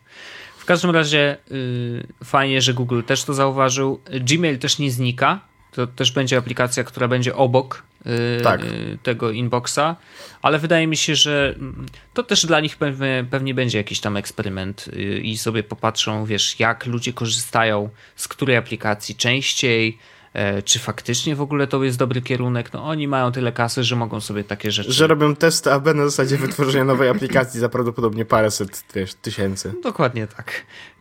[0.59, 4.01] W każdym razie yy, fajnie, że Google też to zauważył.
[4.21, 5.41] Gmail też nie znika.
[5.73, 8.61] To też będzie aplikacja, która będzie obok Y, tak.
[9.03, 9.97] tego inboxa,
[10.43, 11.55] ale wydaje mi się, że
[12.15, 16.61] to też dla nich pewnie, pewnie będzie jakiś tam eksperyment y, i sobie popatrzą, wiesz,
[16.61, 19.99] jak ludzie korzystają z której aplikacji częściej,
[20.65, 22.73] czy faktycznie w ogóle to jest dobry kierunek.
[22.73, 24.93] No oni mają tyle kasy, że mogą sobie takie rzeczy...
[24.93, 29.73] Że robią testy AB na zasadzie wytworzenia nowej aplikacji za prawdopodobnie paręset wiesz, tysięcy.
[29.83, 30.53] Dokładnie tak.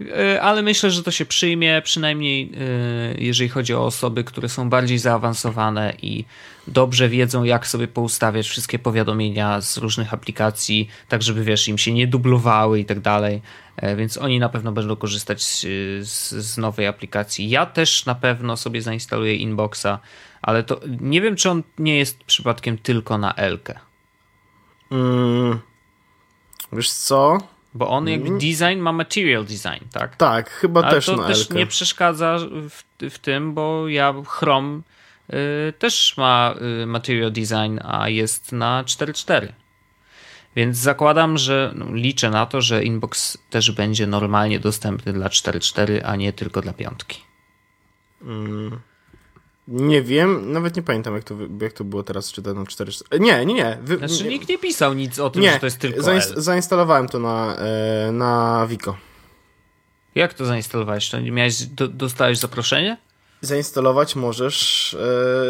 [0.02, 4.70] E, ale myślę, że to się przyjmie, przynajmniej e, jeżeli chodzi o osoby, które są
[4.70, 6.26] bardziej zaawansowane i
[6.68, 11.94] dobrze wiedzą, jak sobie poustawiać wszystkie powiadomienia z różnych aplikacji, tak żeby wiesz, im się
[11.94, 13.42] nie dublowały i tak dalej.
[13.78, 15.62] E, więc oni na pewno będą korzystać z,
[16.08, 17.50] z, z, nowej aplikacji.
[17.50, 20.00] Ja też na pewno sobie zainstaluję Inboxa,
[20.42, 23.80] ale to nie wiem, czy on nie jest przypadkiem tylko na Elkę.
[24.92, 25.60] Mm,
[26.74, 27.38] wiesz co?
[27.74, 28.40] Bo on jakby mm.
[28.40, 30.16] design ma material design, tak?
[30.16, 31.56] Tak, chyba ale też to na też Elkę.
[31.56, 32.38] nie przeszkadza
[32.70, 34.82] w, w tym, bo ja Chrome
[35.80, 39.48] też ma y, material design, a jest na 4.4.
[40.56, 46.02] Więc zakładam, że no, liczę na to, że Inbox też będzie normalnie dostępny dla 4.4,
[46.06, 47.22] a nie tylko dla piątki.
[48.22, 48.80] Mm.
[49.68, 53.20] Nie wiem, nawet nie pamiętam, jak to, jak to było teraz czytane 4.4.
[53.20, 53.78] Nie, nie, nie.
[53.82, 54.30] Wy, znaczy nie.
[54.30, 56.42] nikt nie pisał nic o tym, nie, że to jest tylko zainst L.
[56.42, 58.98] zainstalowałem to na, e, na Wiko.
[60.16, 61.10] Jak to zainstalowałeś?
[61.10, 62.98] To miałeś, do, dostałeś zaproszenie?
[63.42, 64.98] Zainstalować możesz e,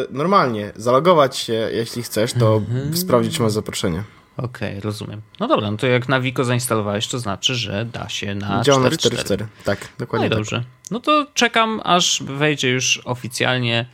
[0.09, 0.71] normalnie.
[0.75, 2.97] Zalogować się, jeśli chcesz, to mhm.
[2.97, 4.03] sprawdzić, czy masz zaproszenie.
[4.37, 5.21] Okej, okay, rozumiem.
[5.39, 9.45] No dobra, no to jak na Wiko zainstalowałeś, to znaczy, że da się na 4.4.
[9.65, 10.29] Tak, dokładnie.
[10.29, 10.63] No i dobrze.
[10.91, 13.85] No to czekam, aż wejdzie już oficjalnie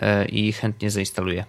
[0.00, 1.44] e, i chętnie zainstaluję.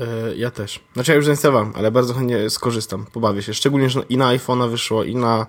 [0.00, 0.80] E, ja też.
[0.92, 3.54] Znaczy ja już zainstalowałem, ale bardzo chętnie skorzystam, pobawię się.
[3.54, 5.46] Szczególnie, że i na iPhone'a wyszło, i na,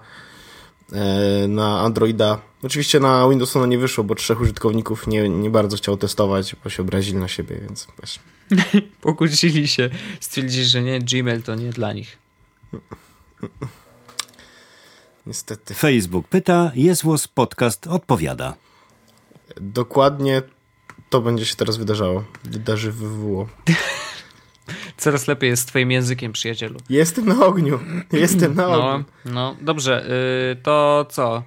[0.93, 2.39] e, na Androida.
[2.63, 6.83] Oczywiście na Windowsa nie wyszło, bo trzech użytkowników nie, nie bardzo chciał testować, bo się
[6.83, 8.19] obrazili na siebie, więc wiesz.
[9.01, 9.89] Pokłócili się,
[10.19, 12.17] stwierdzili, że nie, Gmail to nie dla nich.
[15.25, 15.73] Niestety.
[15.73, 18.53] Facebook pyta, Jezłos Podcast odpowiada.
[19.61, 20.41] Dokładnie
[21.09, 22.23] to będzie się teraz wydarzało.
[22.43, 23.47] Wydarzy wywoło.
[24.97, 26.79] Coraz lepiej jest z twoim językiem, przyjacielu.
[26.89, 27.79] Jestem na ogniu.
[28.11, 29.05] Jestem na no, ogniu.
[29.25, 30.05] No, no dobrze.
[30.49, 31.43] Yy, to co?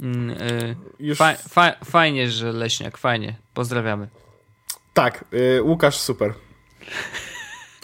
[0.00, 1.18] Yy, Już...
[1.18, 3.36] Fa fa fajnie, że Leśniak, fajnie.
[3.54, 4.08] Pozdrawiamy.
[4.94, 6.34] Tak, yy, Łukasz super.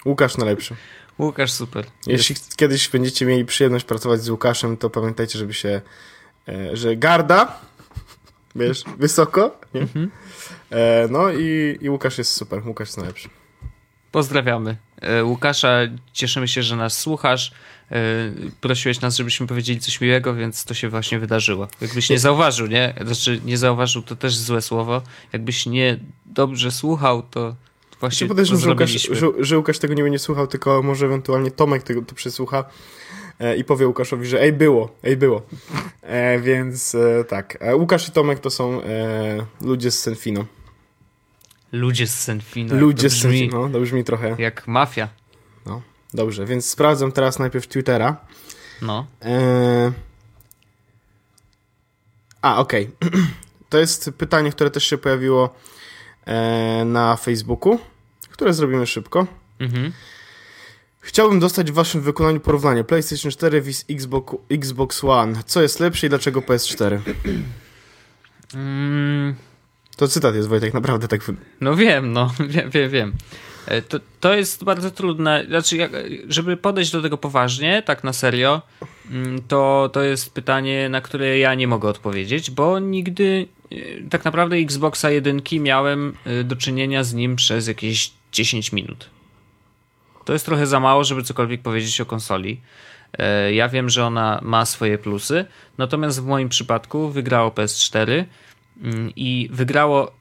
[0.04, 0.76] Łukasz najlepszy.
[1.18, 1.84] Łukasz super.
[2.06, 2.56] Jeśli Jest.
[2.56, 5.80] kiedyś będziecie mieli przyjemność pracować z Łukaszem, to pamiętajcie, żeby się,
[6.48, 7.60] e, że garda,
[8.54, 9.80] wiesz, wysoko, nie?
[9.80, 10.10] Mhm.
[10.70, 13.28] E, no i, i Łukasz jest super, Łukasz jest najlepszy.
[14.12, 14.76] Pozdrawiamy.
[15.00, 15.78] E, Łukasza,
[16.12, 17.52] cieszymy się, że nas słuchasz.
[17.92, 17.96] E,
[18.60, 21.68] prosiłeś nas, żebyśmy powiedzieli coś miłego, więc to się właśnie wydarzyło.
[21.80, 22.94] Jakbyś nie zauważył, nie?
[23.04, 25.02] Znaczy, nie zauważył to też złe słowo.
[25.32, 27.54] Jakbyś nie dobrze słuchał, to
[28.00, 31.82] właśnie podejrzewam, że Łukasz, że, że Łukasz tego nie będzie słuchał, tylko może ewentualnie Tomek
[31.82, 32.64] tego to przesłucha
[33.40, 35.42] e, i powie Łukaszowi, że ej było, ej było.
[36.02, 40.44] E, więc e, tak, e, Łukasz i Tomek to są e, ludzie z Senfino.
[41.72, 42.76] Ludzie z Senfino.
[42.76, 44.36] Ludzie z Senfino, to brzmi trochę.
[44.38, 45.08] Jak mafia.
[46.14, 48.16] Dobrze, więc sprawdzam teraz najpierw Twittera.
[48.82, 49.06] No.
[49.22, 49.92] E...
[52.42, 52.90] A, okej.
[53.00, 53.20] Okay.
[53.70, 55.54] To jest pytanie, które też się pojawiło
[56.24, 57.78] e, na Facebooku,
[58.30, 59.26] które zrobimy szybko.
[59.60, 59.92] Mhm.
[61.00, 65.42] Chciałbym dostać w waszym wykonaniu porównanie PlayStation 4 vs Xbox, Xbox One.
[65.46, 66.98] Co jest lepsze i dlaczego PS4?
[68.54, 69.34] Mm.
[69.96, 71.20] To cytat jest, Wojtek, naprawdę tak...
[71.60, 73.12] No wiem, no, wiem, wiem, wiem.
[73.70, 75.44] E, to, to jest bardzo trudne.
[75.48, 75.92] Znaczy, jak,
[76.28, 78.62] żeby podejść do tego poważnie, tak na serio,
[79.10, 83.76] mm, to, to jest pytanie, na które ja nie mogę odpowiedzieć, bo nigdy e,
[84.10, 89.10] tak naprawdę Xboxa 1 miałem e, do czynienia z nim przez jakieś 10 minut.
[90.24, 92.60] To jest trochę za mało, żeby cokolwiek powiedzieć o konsoli.
[93.50, 95.44] Ja wiem, że ona ma swoje plusy,
[95.78, 98.24] natomiast w moim przypadku wygrało PS4
[98.82, 100.12] mm, i wygrało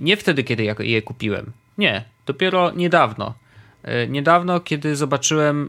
[0.00, 1.52] nie wtedy, kiedy je kupiłem.
[1.78, 3.34] Nie, dopiero niedawno.
[3.82, 5.68] E, niedawno, kiedy zobaczyłem,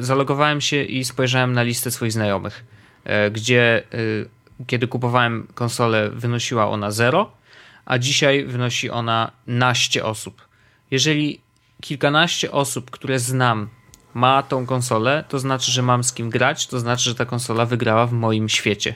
[0.00, 2.64] zalogowałem się i spojrzałem na listę swoich znajomych,
[3.32, 3.82] gdzie
[4.66, 7.32] kiedy kupowałem konsolę, wynosiła ona 0,
[7.84, 10.48] a dzisiaj wynosi ona naście osób.
[10.90, 11.40] Jeżeli
[11.80, 13.68] kilkanaście osób, które znam,
[14.14, 17.66] ma tą konsolę, to znaczy, że mam z kim grać, to znaczy, że ta konsola
[17.66, 18.94] wygrała w moim świecie.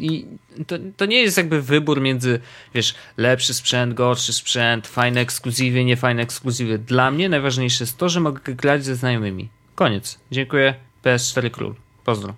[0.00, 0.26] I
[0.66, 2.40] to, to nie jest jakby wybór między,
[2.74, 6.78] wiesz, lepszy sprzęt, gorszy sprzęt, fajne ekskluzywy, nie fajne ekskluzywy.
[6.78, 9.48] Dla mnie najważniejsze jest to, że mogę grać ze znajomymi.
[9.74, 10.18] Koniec.
[10.30, 10.74] Dziękuję.
[11.04, 11.74] PS4 Król.
[12.04, 12.34] Pozdro.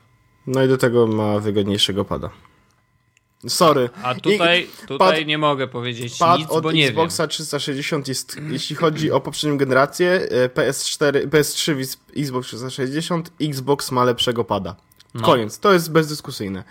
[0.46, 2.30] No i do tego ma wygodniejszego pada.
[3.48, 3.90] Sorry.
[4.02, 7.30] A tutaj, tutaj pad, nie mogę powiedzieć pad nic, od bo nie Xboxa wiem.
[7.30, 14.76] 360 jest, jeśli chodzi o poprzednią generację, PS4, PS3 Xbox 360, Xbox ma lepszego pada.
[15.14, 15.22] No.
[15.22, 15.58] Koniec.
[15.58, 16.64] To jest bezdyskusyjne.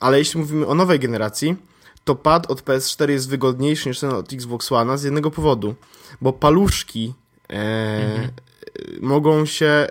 [0.00, 1.56] Ale jeśli mówimy o nowej generacji,
[2.04, 5.74] to pad od PS4 jest wygodniejszy niż ten od Xbox One z jednego powodu.
[6.20, 7.14] Bo paluszki
[7.50, 8.30] e, mhm.
[9.00, 9.66] mogą się...
[9.66, 9.88] E,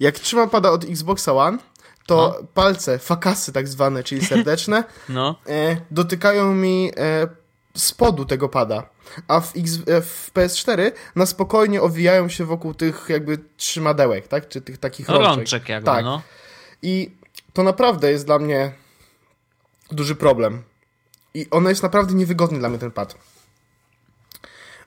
[0.00, 1.58] jak trzyma pada od Xboxa One,
[2.06, 2.46] to no.
[2.54, 5.36] palce, fakasy tak zwane, czyli serdeczne, no.
[5.48, 7.28] e, dotykają mi e,
[7.74, 8.82] spodu tego pada.
[9.28, 14.48] A w, X, e, w PS4 na spokojnie owijają się wokół tych jakby trzymadełek, tak?
[14.48, 15.36] Czy tych takich no, rączek.
[15.36, 16.04] rączek jakby, tak.
[16.04, 16.22] no.
[16.82, 17.10] I
[17.52, 18.72] to naprawdę jest dla mnie
[19.90, 20.62] duży problem.
[21.34, 23.14] I ono jest naprawdę niewygodny dla mnie ten pad.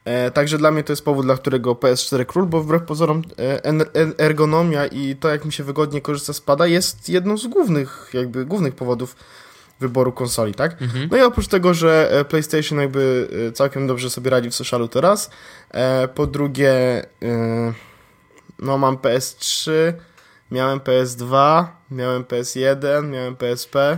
[0.06, 3.62] E, także dla mnie to jest powód, dla którego PS4 król, bo wbrew pozorom e,
[4.18, 8.46] ergonomia i to, jak mi się wygodnie korzysta z pada, jest jedną z głównych, jakby
[8.46, 9.16] głównych powodów
[9.80, 10.82] wyboru konsoli, tak?
[10.82, 11.10] Mhm.
[11.12, 14.88] No i oprócz tego, że e, PlayStation jakby e, całkiem dobrze sobie radzi w socialu
[14.88, 15.30] teraz,
[15.72, 17.74] e, po drugie, e,
[18.60, 19.72] no mam PS3,
[20.54, 23.98] miałem PS2, miałem PS1, miałem PSP,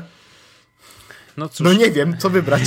[1.38, 1.66] no cóż.
[1.66, 2.62] No nie wiem, co wybrać.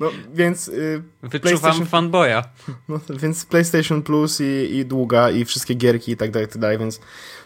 [0.00, 0.68] No więc...
[0.68, 2.42] Y, Wyczuwam fanboya.
[2.88, 6.78] No, więc PlayStation Plus i, i długa i wszystkie gierki i tak dalej, tak dalej,
[6.78, 7.00] więc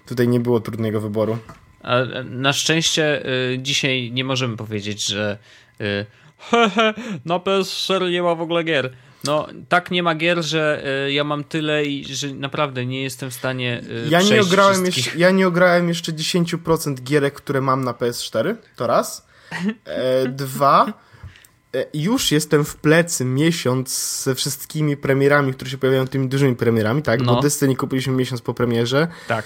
[0.06, 1.38] tutaj nie było trudnego wyboru.
[1.82, 5.38] A na szczęście y, dzisiaj nie możemy powiedzieć, że
[5.80, 6.06] y,
[6.38, 6.94] hehe,
[7.24, 8.92] na PS4 nie ma w ogóle gier.
[9.24, 13.30] No, tak nie ma gier, że y, ja mam tyle i że naprawdę nie jestem
[13.30, 17.84] w stanie y, ja nie ograłem jeszcze, Ja nie ograłem jeszcze 10% gierek, które mam
[17.84, 19.26] na PS4, to raz.
[19.84, 20.92] E, dwa,
[21.74, 27.02] e, już jestem w plecy miesiąc ze wszystkimi premierami, które się pojawiają tymi dużymi premierami,
[27.02, 27.20] tak?
[27.20, 27.34] No.
[27.34, 29.08] Bo Destiny kupiliśmy miesiąc po premierze.
[29.28, 29.44] Tak.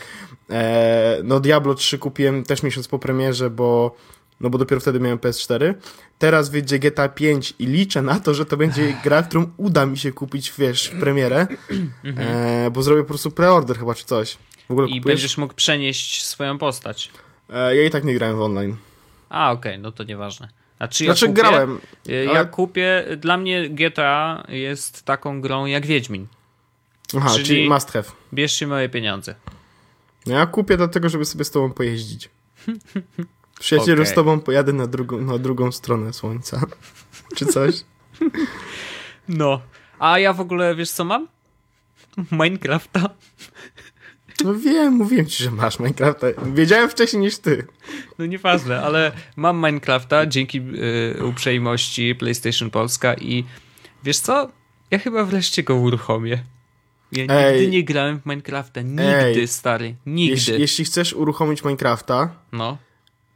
[0.50, 3.96] E, no Diablo 3 kupiłem też miesiąc po premierze, bo
[4.40, 5.74] no bo dopiero wtedy miałem PS4.
[6.18, 9.98] Teraz wyjdzie GTA 5 i liczę na to, że to będzie gra, którą uda mi
[9.98, 11.46] się kupić, wiesz, w premierę,
[12.04, 12.28] mhm.
[12.66, 14.38] e, bo zrobię po prostu preorder chyba czy coś.
[14.68, 15.04] W ogóle I kupujesz?
[15.04, 17.10] będziesz mógł przenieść swoją postać.
[17.50, 18.76] E, ja i tak nie grałem w online.
[19.28, 20.48] A, okej, okay, no to nieważne.
[20.78, 21.80] A czy ja znaczy kupię, grałem.
[22.06, 22.46] Ja ale...
[22.46, 26.26] kupię, dla mnie GTA jest taką grą jak Wiedźmin.
[27.16, 28.04] Aha, czyli, czyli must have.
[28.34, 29.34] Bierzcie moje pieniądze.
[30.26, 32.28] No ja kupię dlatego, żeby sobie z tobą pojeździć.
[33.60, 34.12] Przyjacielu, okay.
[34.12, 36.60] z tobą pojadę na drugą, na drugą stronę słońca.
[37.36, 37.74] Czy coś?
[39.28, 39.60] No.
[39.98, 41.28] A ja w ogóle, wiesz co mam?
[42.32, 43.10] Minecrafta.
[44.44, 46.26] No wiem, mówiłem ci, że masz Minecrafta.
[46.54, 47.66] Wiedziałem wcześniej niż ty.
[48.18, 50.58] No nieważne, ale mam Minecrafta dzięki
[51.18, 53.44] y, uprzejmości PlayStation Polska i
[54.04, 54.48] wiesz co?
[54.90, 56.44] Ja chyba wreszcie go uruchomię.
[57.12, 57.52] Ja Ej.
[57.52, 58.82] nigdy nie grałem w Minecrafta.
[58.82, 59.48] Nigdy, Ej.
[59.48, 59.94] stary.
[60.06, 60.34] Nigdy.
[60.34, 62.78] Jeśli, jeśli, chcesz uruchomić Minecrafta, no.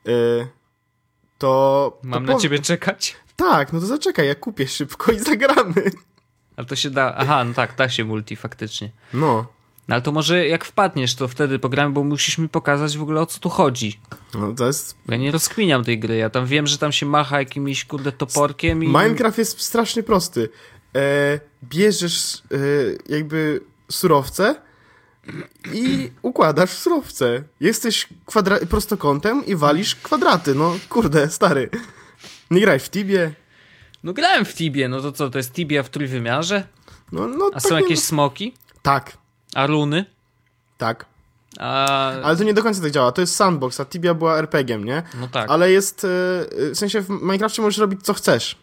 [0.08, 0.46] Y,
[1.38, 2.00] to...
[2.02, 3.16] Mam to na ciebie czekać?
[3.36, 5.90] Tak, no to zaczekaj, ja kupię szybko i zagramy.
[6.56, 7.14] Ale to się da...
[7.16, 8.90] Aha, no tak, da się multi faktycznie.
[9.14, 9.46] No.
[9.88, 13.20] No ale to może jak wpadniesz, to wtedy pogramy, bo musisz mi pokazać w ogóle
[13.20, 14.00] o co tu chodzi.
[14.34, 14.96] No to jest...
[15.08, 18.84] Ja nie rozkminiam tej gry, ja tam wiem, że tam się macha jakimś kurde toporkiem
[18.84, 18.86] i...
[18.86, 20.48] Minecraft jest strasznie prosty.
[20.96, 22.56] E, bierzesz e,
[23.16, 24.62] jakby surowce
[25.72, 27.42] i układasz surowce.
[27.60, 30.54] Jesteś kwadra- prostokątem i walisz kwadraty.
[30.54, 31.70] No kurde, stary.
[32.50, 33.32] Nie graj w Tibie.
[34.04, 36.64] No grałem w Tibie, no to co, to jest Tibia w trójwymiarze?
[37.12, 38.54] No, no, A tak są jakieś smoki?
[38.82, 39.12] Tak.
[39.54, 40.04] A runy?
[40.78, 41.06] Tak.
[41.58, 41.86] A...
[42.10, 43.12] Ale to nie do końca tak działa.
[43.12, 45.02] To jest sandbox, a Tibia była RPG-iem, nie?
[45.20, 45.50] No tak.
[45.50, 46.04] Ale jest.
[46.04, 46.08] E,
[46.70, 48.56] w sensie w Minecrafcie możesz robić co chcesz.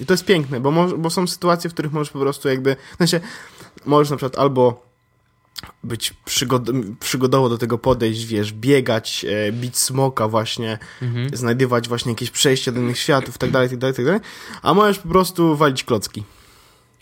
[0.00, 2.76] I to jest piękne, bo, bo są sytuacje, w których możesz po prostu jakby.
[2.94, 3.20] W sensie
[3.86, 4.86] możesz na przykład albo
[5.84, 6.62] być przygod
[7.00, 11.36] przygodowo do tego podejść, wiesz, biegać, e, bić smoka właśnie, mhm.
[11.36, 14.20] znajdywać właśnie jakieś przejścia do innych światów, tak dalej, tak dalej, tak dalej,
[14.62, 16.24] a możesz po prostu walić klocki.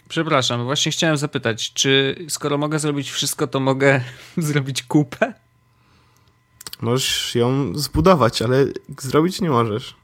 [0.08, 4.00] Przepraszam, właśnie chciałem zapytać, czy skoro mogę zrobić wszystko, to mogę
[4.36, 5.34] zrobić kupę?
[6.80, 8.66] Możesz ją zbudować, ale
[8.98, 9.96] zrobić nie możesz.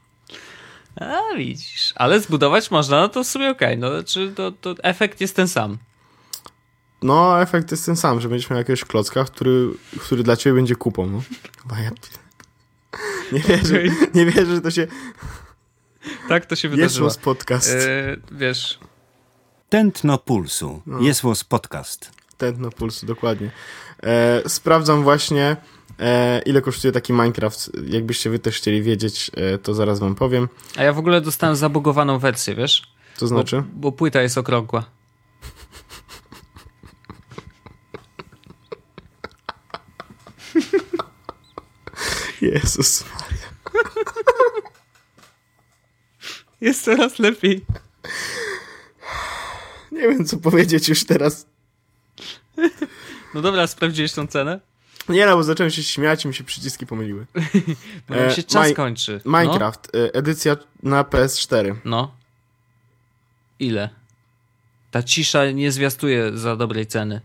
[0.95, 3.77] A widzisz, ale zbudować można, no to w sumie okej, okay.
[3.77, 5.77] no znaczy to, to efekt jest ten sam.
[7.01, 9.69] No, efekt jest ten sam, że będziesz miał jakiegoś klocka, który,
[9.99, 11.07] który dla ciebie będzie kupą.
[11.07, 11.21] No.
[13.31, 13.83] Nie wierzę,
[14.13, 14.87] nie wierzę, że to się...
[16.27, 17.07] Tak to się wydarzyło.
[17.07, 17.69] Jest podcast.
[17.69, 18.79] Yy, wiesz...
[19.69, 20.81] Tętno Pulsu.
[20.85, 20.99] No.
[20.99, 22.11] Jest podcast.
[22.37, 23.51] Tętno Pulsu, dokładnie.
[24.03, 25.57] E, sprawdzam właśnie,
[25.99, 27.71] e, ile kosztuje taki Minecraft.
[27.87, 30.47] Jakbyście wy też chcieli wiedzieć, e, to zaraz wam powiem.
[30.77, 32.83] A ja w ogóle dostałem zabugowaną wersję, wiesz?
[33.17, 33.55] To znaczy?
[33.55, 34.98] Bo, bo płyta jest okrągła.
[42.41, 43.49] Jezus Maria.
[46.61, 47.65] Jest coraz lepiej.
[49.91, 51.45] Nie wiem, co powiedzieć już teraz.
[53.33, 54.59] No dobra, sprawdziłeś tą cenę?
[55.09, 57.25] Nie no, bo zacząłem się śmiać i mi się przyciski pomyliły.
[58.09, 59.21] Bo nam się czas kończy.
[59.25, 59.39] No.
[59.39, 59.99] Minecraft, no?
[59.99, 61.75] edycja na PS4.
[61.85, 62.15] No.
[63.59, 63.89] Ile?
[64.91, 67.21] Ta cisza nie zwiastuje za dobrej ceny.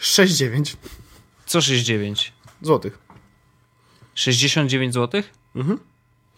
[0.00, 0.76] 6,9.
[1.48, 2.30] Co 6,9?
[2.62, 2.98] Złotych.
[4.14, 5.22] 69 zł?
[5.56, 5.78] Mhm.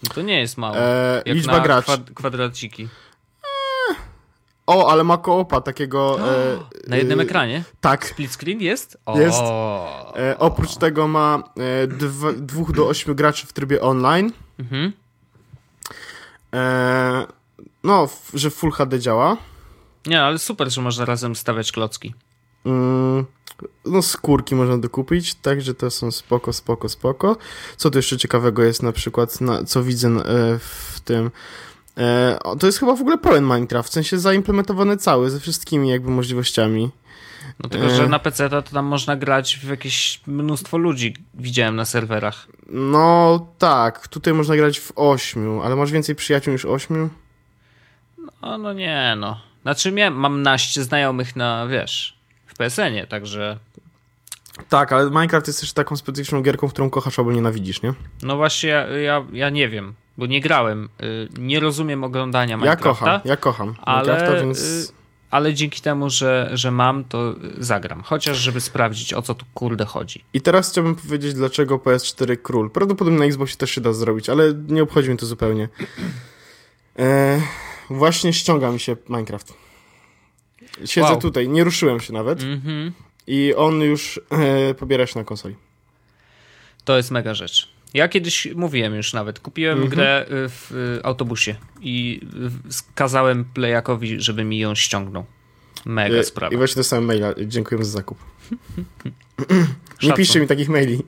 [0.02, 0.76] No to nie jest mało.
[0.76, 1.82] Eee, jak liczba graczy.
[1.84, 2.82] Kwad kwadraciki.
[2.82, 3.96] Eee.
[4.66, 6.18] O, ale ma koopa takiego.
[6.32, 6.58] E,
[6.90, 7.64] na jednym e, ekranie?
[7.80, 8.06] Tak.
[8.06, 8.96] Split screen jest?
[9.06, 9.18] O.
[9.20, 9.40] Jest.
[10.16, 11.86] E, oprócz tego ma e,
[12.36, 14.32] dwóch do ośmiu graczy w trybie online.
[14.58, 14.92] Mhm.
[16.54, 17.26] E,
[17.84, 19.36] no, że Full HD działa.
[20.06, 22.14] Nie, ale super, że można razem stawiać klocki.
[22.66, 23.26] Mm,
[23.84, 27.36] no skórki można dokupić, także to są spoko, spoko, spoko.
[27.76, 31.30] Co tu jeszcze ciekawego jest na przykład, na, co widzę e, w tym...
[31.98, 36.10] E, to jest chyba w ogóle pełen Minecraft, w sensie zaimplementowany cały, ze wszystkimi jakby
[36.10, 36.90] możliwościami.
[37.62, 38.08] No tylko, że e.
[38.08, 42.46] na PC to tam można grać w jakieś mnóstwo ludzi, widziałem na serwerach.
[42.68, 47.08] No tak, tutaj można grać w ośmiu, ale masz więcej przyjaciół niż ośmiu?
[48.42, 49.40] No, no nie no.
[49.62, 52.19] Znaczy miałem, mam naście znajomych na, wiesz,
[52.60, 53.58] PSN-ie, także...
[54.68, 57.94] Tak, ale Minecraft jest też taką specyficzną gierką, którą kochasz albo nienawidzisz, nie?
[58.22, 60.88] No właśnie, ja, ja, ja nie wiem, bo nie grałem.
[61.02, 62.88] Y, nie rozumiem oglądania Minecrafta.
[62.88, 64.60] Ja kocham, ja kocham ale, więc...
[64.60, 64.92] Y,
[65.30, 68.02] ale dzięki temu, że, że mam, to zagram.
[68.02, 70.24] Chociaż, żeby sprawdzić, o co tu kurde chodzi.
[70.34, 72.70] I teraz chciałbym powiedzieć, dlaczego PS4 król.
[72.70, 75.68] Prawdopodobnie na Xboxie też się da zrobić, ale nie obchodzi mnie to zupełnie.
[76.98, 77.40] E,
[77.90, 79.69] właśnie ściąga mi się Minecraft.
[80.84, 81.20] Siedzę wow.
[81.20, 82.42] tutaj, nie ruszyłem się nawet.
[82.42, 82.90] Mm -hmm.
[83.26, 85.56] I on już e, pobiera się na konsoli.
[86.84, 87.68] To jest mega rzecz.
[87.94, 89.94] Ja kiedyś mówiłem już nawet, kupiłem mm -hmm.
[89.94, 92.20] grę w autobusie i
[92.70, 95.24] skazałem Playakowi, żeby mi ją ściągnął.
[95.84, 96.54] Mega I, sprawa.
[96.54, 97.34] I właśnie dostałem maila.
[97.46, 98.18] Dziękuję za zakup.
[100.02, 101.02] nie piszcie mi takich maili.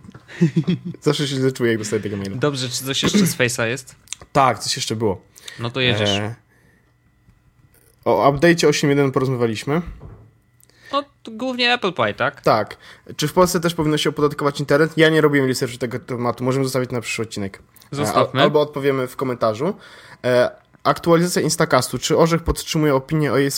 [1.00, 2.36] Zawsze się źle czuję, jak dostaję tego maila.
[2.36, 3.96] Dobrze, czy coś jeszcze z Face'a jest?
[4.32, 5.24] Tak, coś jeszcze było.
[5.58, 6.10] No to jedziesz.
[6.10, 6.34] E...
[8.04, 9.82] O update'cie 8.1 porozmawialiśmy.
[10.92, 12.40] No, głównie Apple Pie, tak?
[12.40, 12.76] Tak.
[13.16, 14.98] Czy w Polsce też powinno się opodatkować internet?
[14.98, 16.44] Ja nie robiłem researchu tego tematu.
[16.44, 17.62] Możemy zostawić na przyszły odcinek.
[17.90, 18.42] Zostawmy.
[18.42, 19.74] Albo odpowiemy w komentarzu.
[20.84, 21.98] Aktualizacja Instacastu.
[21.98, 23.50] Czy Orzech podtrzymuje opinię o jej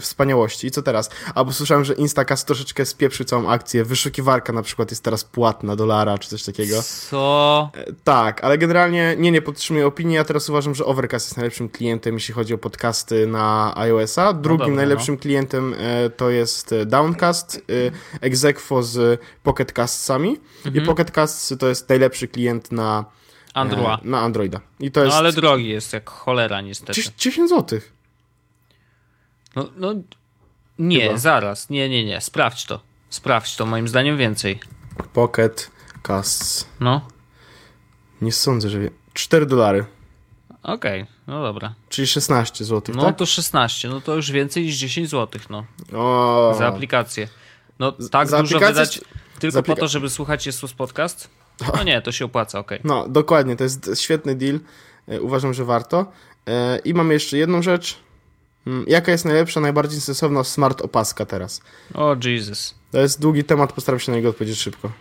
[0.00, 0.66] wspaniałości?
[0.66, 1.10] I co teraz?
[1.34, 3.84] Albo słyszałem, że Instacast troszeczkę spieprzy całą akcję.
[3.84, 6.82] Wyszukiwarka na przykład jest teraz płatna, dolara czy coś takiego.
[6.82, 7.70] Co?
[7.74, 10.16] E, tak, ale generalnie nie, nie podtrzymuje opinii.
[10.16, 14.32] Ja teraz uważam, że Overcast jest najlepszym klientem, jeśli chodzi o podcasty na iOS-a.
[14.32, 15.20] Drugim no dobra, najlepszym no.
[15.20, 20.40] klientem e, to jest e, Downcast, e, Exequo z Pocketcastsami.
[20.66, 20.84] Mhm.
[20.84, 23.04] I Pocketcasts to jest najlepszy klient na
[23.54, 23.98] Androa.
[24.04, 24.60] E, na Androida.
[24.80, 25.12] I to jest...
[25.12, 27.02] No ale drogi jest jak cholera niestety.
[27.18, 27.80] 10 zł.
[29.56, 29.94] No, no
[30.78, 31.18] nie, Chyba.
[31.18, 31.70] zaraz.
[31.70, 32.20] Nie, nie, nie.
[32.20, 32.80] Sprawdź to.
[33.10, 34.60] Sprawdź to, moim zdaniem więcej.
[35.12, 35.70] Pocket
[36.02, 36.68] Casts.
[36.80, 37.08] No.
[38.22, 38.78] Nie sądzę, że...
[39.14, 39.84] 4 dolary.
[40.62, 41.74] Okej, okay, no dobra.
[41.88, 43.16] Czyli 16 zł, No tak?
[43.16, 45.64] to 16, no to już więcej niż 10 zł, no.
[45.92, 46.54] O.
[46.58, 47.28] Za aplikację.
[47.78, 49.00] No tak Za dużo wydać
[49.38, 51.30] tylko po to, żeby słuchać Jesus Podcast?
[51.76, 52.58] No nie, to się opłaca.
[52.58, 52.80] Okay.
[52.84, 54.60] No, dokładnie, to jest świetny deal.
[55.08, 56.12] E, uważam, że warto.
[56.48, 57.98] E, I mamy jeszcze jedną rzecz.
[58.66, 61.60] Mm, jaka jest najlepsza, najbardziej sensowna smart opaska teraz?
[61.94, 62.74] O, Jesus.
[62.92, 64.92] To jest długi temat, postaram się na niego odpowiedzieć szybko.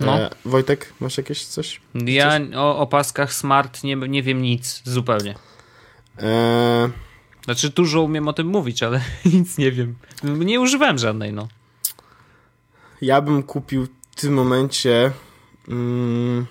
[0.00, 0.18] E, no.
[0.44, 1.80] Wojtek, masz jakieś coś?
[1.94, 2.54] Ja coś?
[2.56, 5.34] o opaskach smart nie, nie wiem nic, zupełnie.
[6.18, 6.90] E...
[7.44, 9.00] Znaczy dużo umiem o tym mówić, ale
[9.34, 9.94] nic nie wiem.
[10.24, 11.48] Nie używałem żadnej, no.
[13.00, 15.10] Ja bym kupił w tym momencie
[15.68, 16.46] Mm,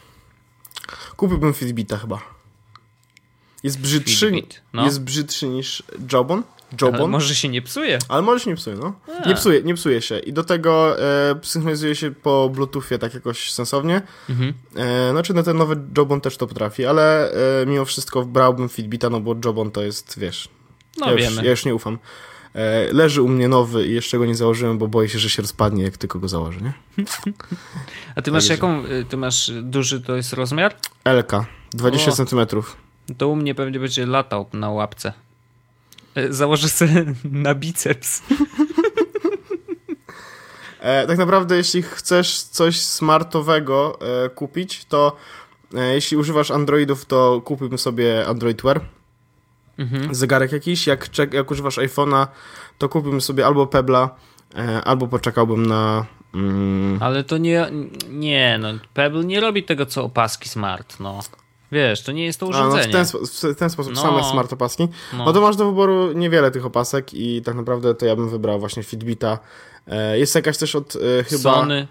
[1.17, 2.21] kupiłbym Fitbita chyba.
[3.63, 4.85] Jest brzydszy, Fitbit, no.
[4.85, 5.83] jest brzydszy niż
[6.13, 6.43] Jobon,
[6.81, 6.95] Jobon.
[6.95, 7.99] Ale może się nie psuje.
[8.09, 8.93] Ale może się nie psuje, no.
[9.27, 10.19] Nie psuje, nie psuje się.
[10.19, 14.01] I do tego e, synchronizuje się po Bluetoothie tak jakoś sensownie.
[14.29, 14.53] Mhm.
[14.75, 19.09] E, znaczy no ten nowy Jobon też to potrafi, ale e, mimo wszystko brałbym Fitbita,
[19.09, 20.49] no bo Jobon to jest, wiesz...
[20.97, 21.43] No ja, już, wiemy.
[21.43, 21.99] ja już nie ufam.
[22.55, 25.41] E, leży u mnie nowy i jeszcze go nie założyłem, bo boję się, że się
[25.41, 26.73] rozpadnie, jak tylko go założę, nie?
[28.15, 30.75] A ty masz Także- jaką, y, ty masz duży to jest rozmiar?
[31.05, 31.31] LK,
[31.73, 32.13] 20 O.
[32.13, 32.77] centymetrów.
[33.17, 35.13] To u mnie pewnie będzie latał na łapce.
[36.17, 37.05] Y, Założę sobie
[37.45, 38.21] na biceps.
[40.79, 45.15] E, tak naprawdę, jeśli chcesz coś smartowego e, kupić, to
[45.75, 48.81] e, jeśli używasz Androidów, to kupimy sobie Android Wear.
[49.81, 50.15] Mhm.
[50.15, 50.87] Zegarek jakiś.
[50.87, 52.27] Jak, czek- jak używasz iPhone'a,
[52.77, 54.15] to kupimy sobie albo Pebla,
[54.55, 56.05] e, albo poczekałbym na.
[56.33, 57.65] Mm, Ale to nie,
[58.09, 61.19] nie no, Pebble nie robi tego, co opaski smart, no.
[61.71, 62.93] Wiesz, to nie jest to a, no, w, urządzenie.
[62.93, 64.01] ten, spo- w ten sposób No.
[64.01, 64.87] same smart opaski.
[65.13, 65.25] No.
[65.25, 68.59] No to masz do wyboru niewiele tych opasek i tak naprawdę to ja bym wybrał
[68.59, 69.39] właśnie Fitbita.
[69.87, 71.53] E, jest jakaś też od e, chyba.
[71.53, 71.87] Sony.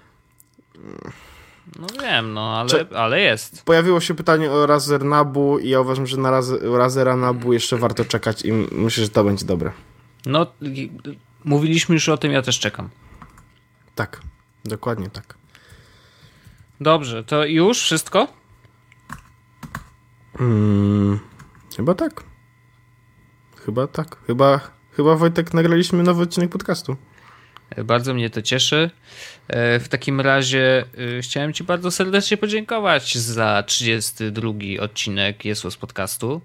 [1.79, 3.65] No wiem, no, ale, Cze- ale jest.
[3.65, 7.77] Pojawiło się pytanie o Razer Nabu i ja uważam, że na Razer, Razera Nabu jeszcze
[7.77, 9.73] warto czekać i myślę, że to będzie dobre.
[10.27, 10.47] No,
[11.45, 12.89] mówiliśmy już o tym, ja też czekam.
[13.95, 14.21] Tak,
[14.65, 15.35] dokładnie tak.
[16.81, 18.29] Dobrze, to już wszystko?
[20.41, 21.19] Mm,
[21.77, 22.25] chyba tak.
[23.57, 24.17] Chyba tak.
[24.27, 24.61] Chyba,
[24.93, 26.97] chyba Wojtek nagraliśmy nowy odcinek podcastu.
[27.85, 28.91] Bardzo mnie to cieszy.
[29.49, 30.85] E, W takim razie
[31.19, 36.41] e, chciałem Ci bardzo serdecznie podziękować za 32 odcinek Jesus Podcastu.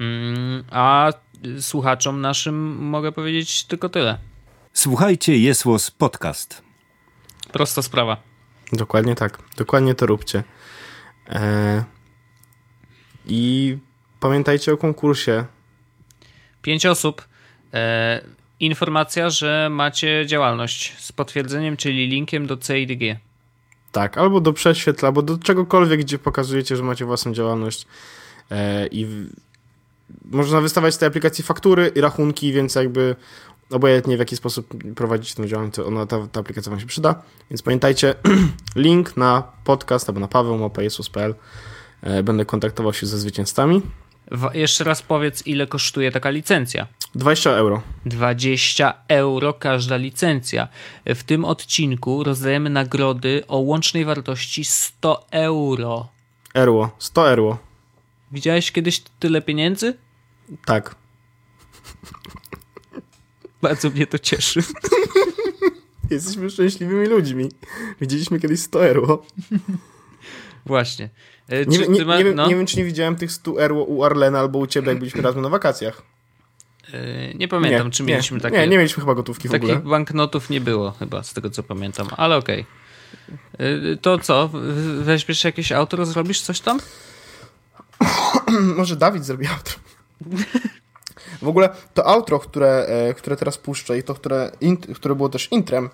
[0.00, 1.12] Mm, A
[1.60, 4.18] słuchaczom naszym mogę powiedzieć tylko tyle.
[4.72, 6.62] Słuchajcie Jesłos Podcast.
[7.52, 8.16] Prosta sprawa.
[8.72, 9.38] Dokładnie tak.
[9.56, 10.42] Dokładnie to róbcie.
[11.28, 11.84] E,
[13.26, 13.76] I
[14.20, 15.44] pamiętajcie o konkursie.
[16.62, 17.28] Pięć osób.
[17.74, 18.20] E,
[18.60, 23.20] informacja, że macie działalność z potwierdzeniem, czyli linkiem do CIDG.
[23.92, 27.86] Tak, albo do prześwietla, albo do czegokolwiek, gdzie pokazujecie, że macie własną działalność.
[28.50, 29.26] E, I
[30.24, 33.16] można wystawiać z tej aplikacji faktury i rachunki, więc jakby
[33.70, 37.22] obojętnie w jaki sposób prowadzić tę działalność, to ona, ta, ta aplikacja wam się przyda.
[37.50, 38.14] Więc pamiętajcie,
[38.76, 41.34] link na podcast albo na paweł.jesus.pl
[42.02, 43.82] e, Będę kontaktował się ze zwycięzcami.
[44.54, 46.86] Jeszcze raz powiedz, ile kosztuje taka licencja.
[47.14, 47.82] 20 euro.
[48.06, 50.68] 20 euro każda licencja.
[51.06, 56.08] W tym odcinku rozdajemy nagrody o łącznej wartości 100 euro.
[56.54, 56.90] Erło.
[56.98, 57.58] 100 euro.
[58.32, 59.98] Widziałeś kiedyś tyle pieniędzy?
[60.64, 60.94] Tak.
[63.62, 64.62] Bardzo mnie to cieszy.
[66.10, 67.48] Jesteśmy szczęśliwymi ludźmi.
[68.00, 69.22] Widzieliśmy kiedyś 100 euro.
[70.66, 71.10] Właśnie.
[71.50, 72.46] E, Nie, nie, ma- nie, wiem, no?
[72.48, 75.22] nie wiem, czy nie widziałem tych 100 euro u Arlena albo u ciebie, jak byliśmy
[75.22, 76.02] razem na wakacjach.
[76.94, 78.56] E, nie pamiętam, nie, czy nie, mieliśmy takie.
[78.58, 79.90] Nie, nie mieliśmy chyba gotówki w Takich ogóle.
[79.90, 82.66] banknotów nie było chyba, z tego co pamiętam, ale okej.
[83.58, 84.50] E, To co?
[85.00, 86.78] Weźmiesz jakieś auto, zrobisz coś tam?
[88.76, 89.74] Może Dawid zrobi outro.
[91.42, 92.86] W ogóle to outro, które,
[93.16, 94.50] które teraz puszczę i to, które,
[94.94, 95.90] które było też intrem,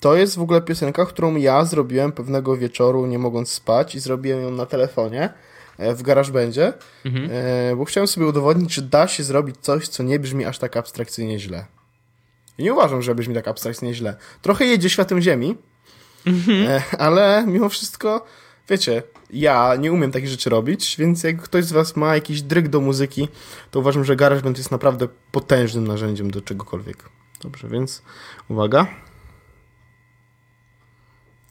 [0.00, 4.42] to jest w ogóle piosenka, którą ja zrobiłem pewnego wieczoru, nie mogąc spać i zrobiłem
[4.42, 5.32] ją na telefonie
[5.78, 6.72] e, w GarageBandzie,
[7.04, 7.30] Mhm.
[7.32, 10.76] e, bo chciałem sobie udowodnić, czy da się zrobić coś, co nie brzmi aż tak
[10.76, 11.66] abstrakcyjnie źle.
[12.58, 14.16] I nie uważam, że brzmi tak abstrakcyjnie źle.
[14.42, 15.56] Trochę jedzie światem ziemi,
[16.68, 18.24] e, ale mimo wszystko,
[18.68, 22.68] wiecie, ja nie umiem takich rzeczy robić, więc jak ktoś z was ma jakiś dryg
[22.68, 23.28] do muzyki,
[23.70, 27.04] to uważam, że GarageBand jest naprawdę potężnym narzędziem do czegokolwiek.
[27.42, 28.02] Dobrze, więc
[28.48, 28.86] uwaga.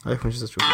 [0.06, 0.68] A jak on się zaczął?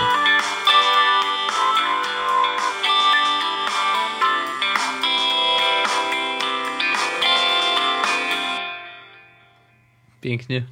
[10.21, 10.65] Pięknie.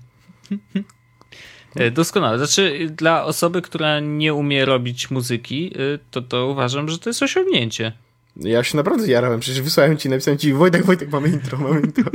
[1.76, 2.38] E, Doskonale.
[2.38, 7.24] Znaczy, dla osoby, która nie umie robić muzyki, y, to, to uważam, że to jest
[7.24, 7.92] osiągnięcie.
[8.36, 12.12] Ja się naprawdę jarałem, przecież wysłałem ci, napisałem ci Wojtek, Wojtek, mamy intro, mamy intro.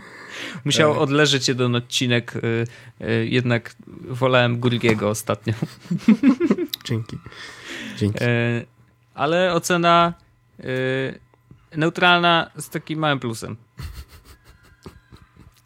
[0.64, 2.66] Musiał odleżeć jeden odcinek, y,
[3.00, 3.74] y, jednak
[4.08, 5.54] wolałem Gurgiego ostatnio.
[6.88, 7.18] Dzięki.
[7.96, 8.24] Dzięki.
[8.24, 8.64] E,
[9.14, 10.14] Ale ocena
[10.60, 11.18] y,
[11.76, 13.56] neutralna z takim małym plusem.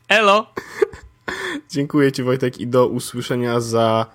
[0.08, 0.54] Elo!
[1.70, 4.06] Dziękuję ci Wojtek i do usłyszenia za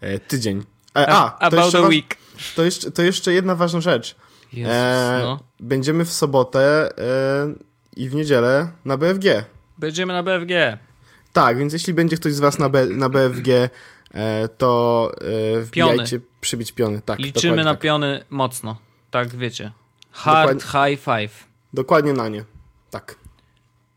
[0.00, 0.64] e, tydzień.
[0.96, 2.16] E, a, to About jeszcze, a week.
[2.56, 4.16] to, jeszcze, to jeszcze jedna ważna rzecz.
[4.52, 5.40] Jezus, E, no.
[5.60, 7.54] Będziemy w sobotę e,
[7.96, 9.44] i w niedzielę na BFG.
[9.78, 10.78] Będziemy na BFG.
[11.32, 13.48] Tak, więc jeśli będzie ktoś z was na, B, na BFG,
[14.14, 15.12] e, to
[15.56, 17.02] e, wbijajcie przybić piony.
[17.04, 17.80] Tak, Liczymy na tak.
[17.80, 18.76] piony mocno.
[19.10, 19.72] Tak, wiecie.
[20.10, 20.96] Hard Dokładnie.
[20.96, 21.46] high five.
[21.72, 22.44] Dokładnie na nie.
[22.90, 23.14] Tak.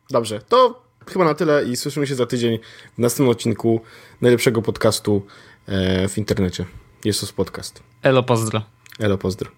[0.09, 2.59] Dobrze, to chyba na tyle i słyszymy się za tydzień
[2.95, 3.81] w następnym odcinku
[4.21, 5.25] najlepszego podcastu
[5.67, 6.65] e, w internecie.
[7.05, 7.83] Jest to podcast.
[8.01, 8.61] Elo, pozdro.
[8.99, 9.51] Elo, pozdro.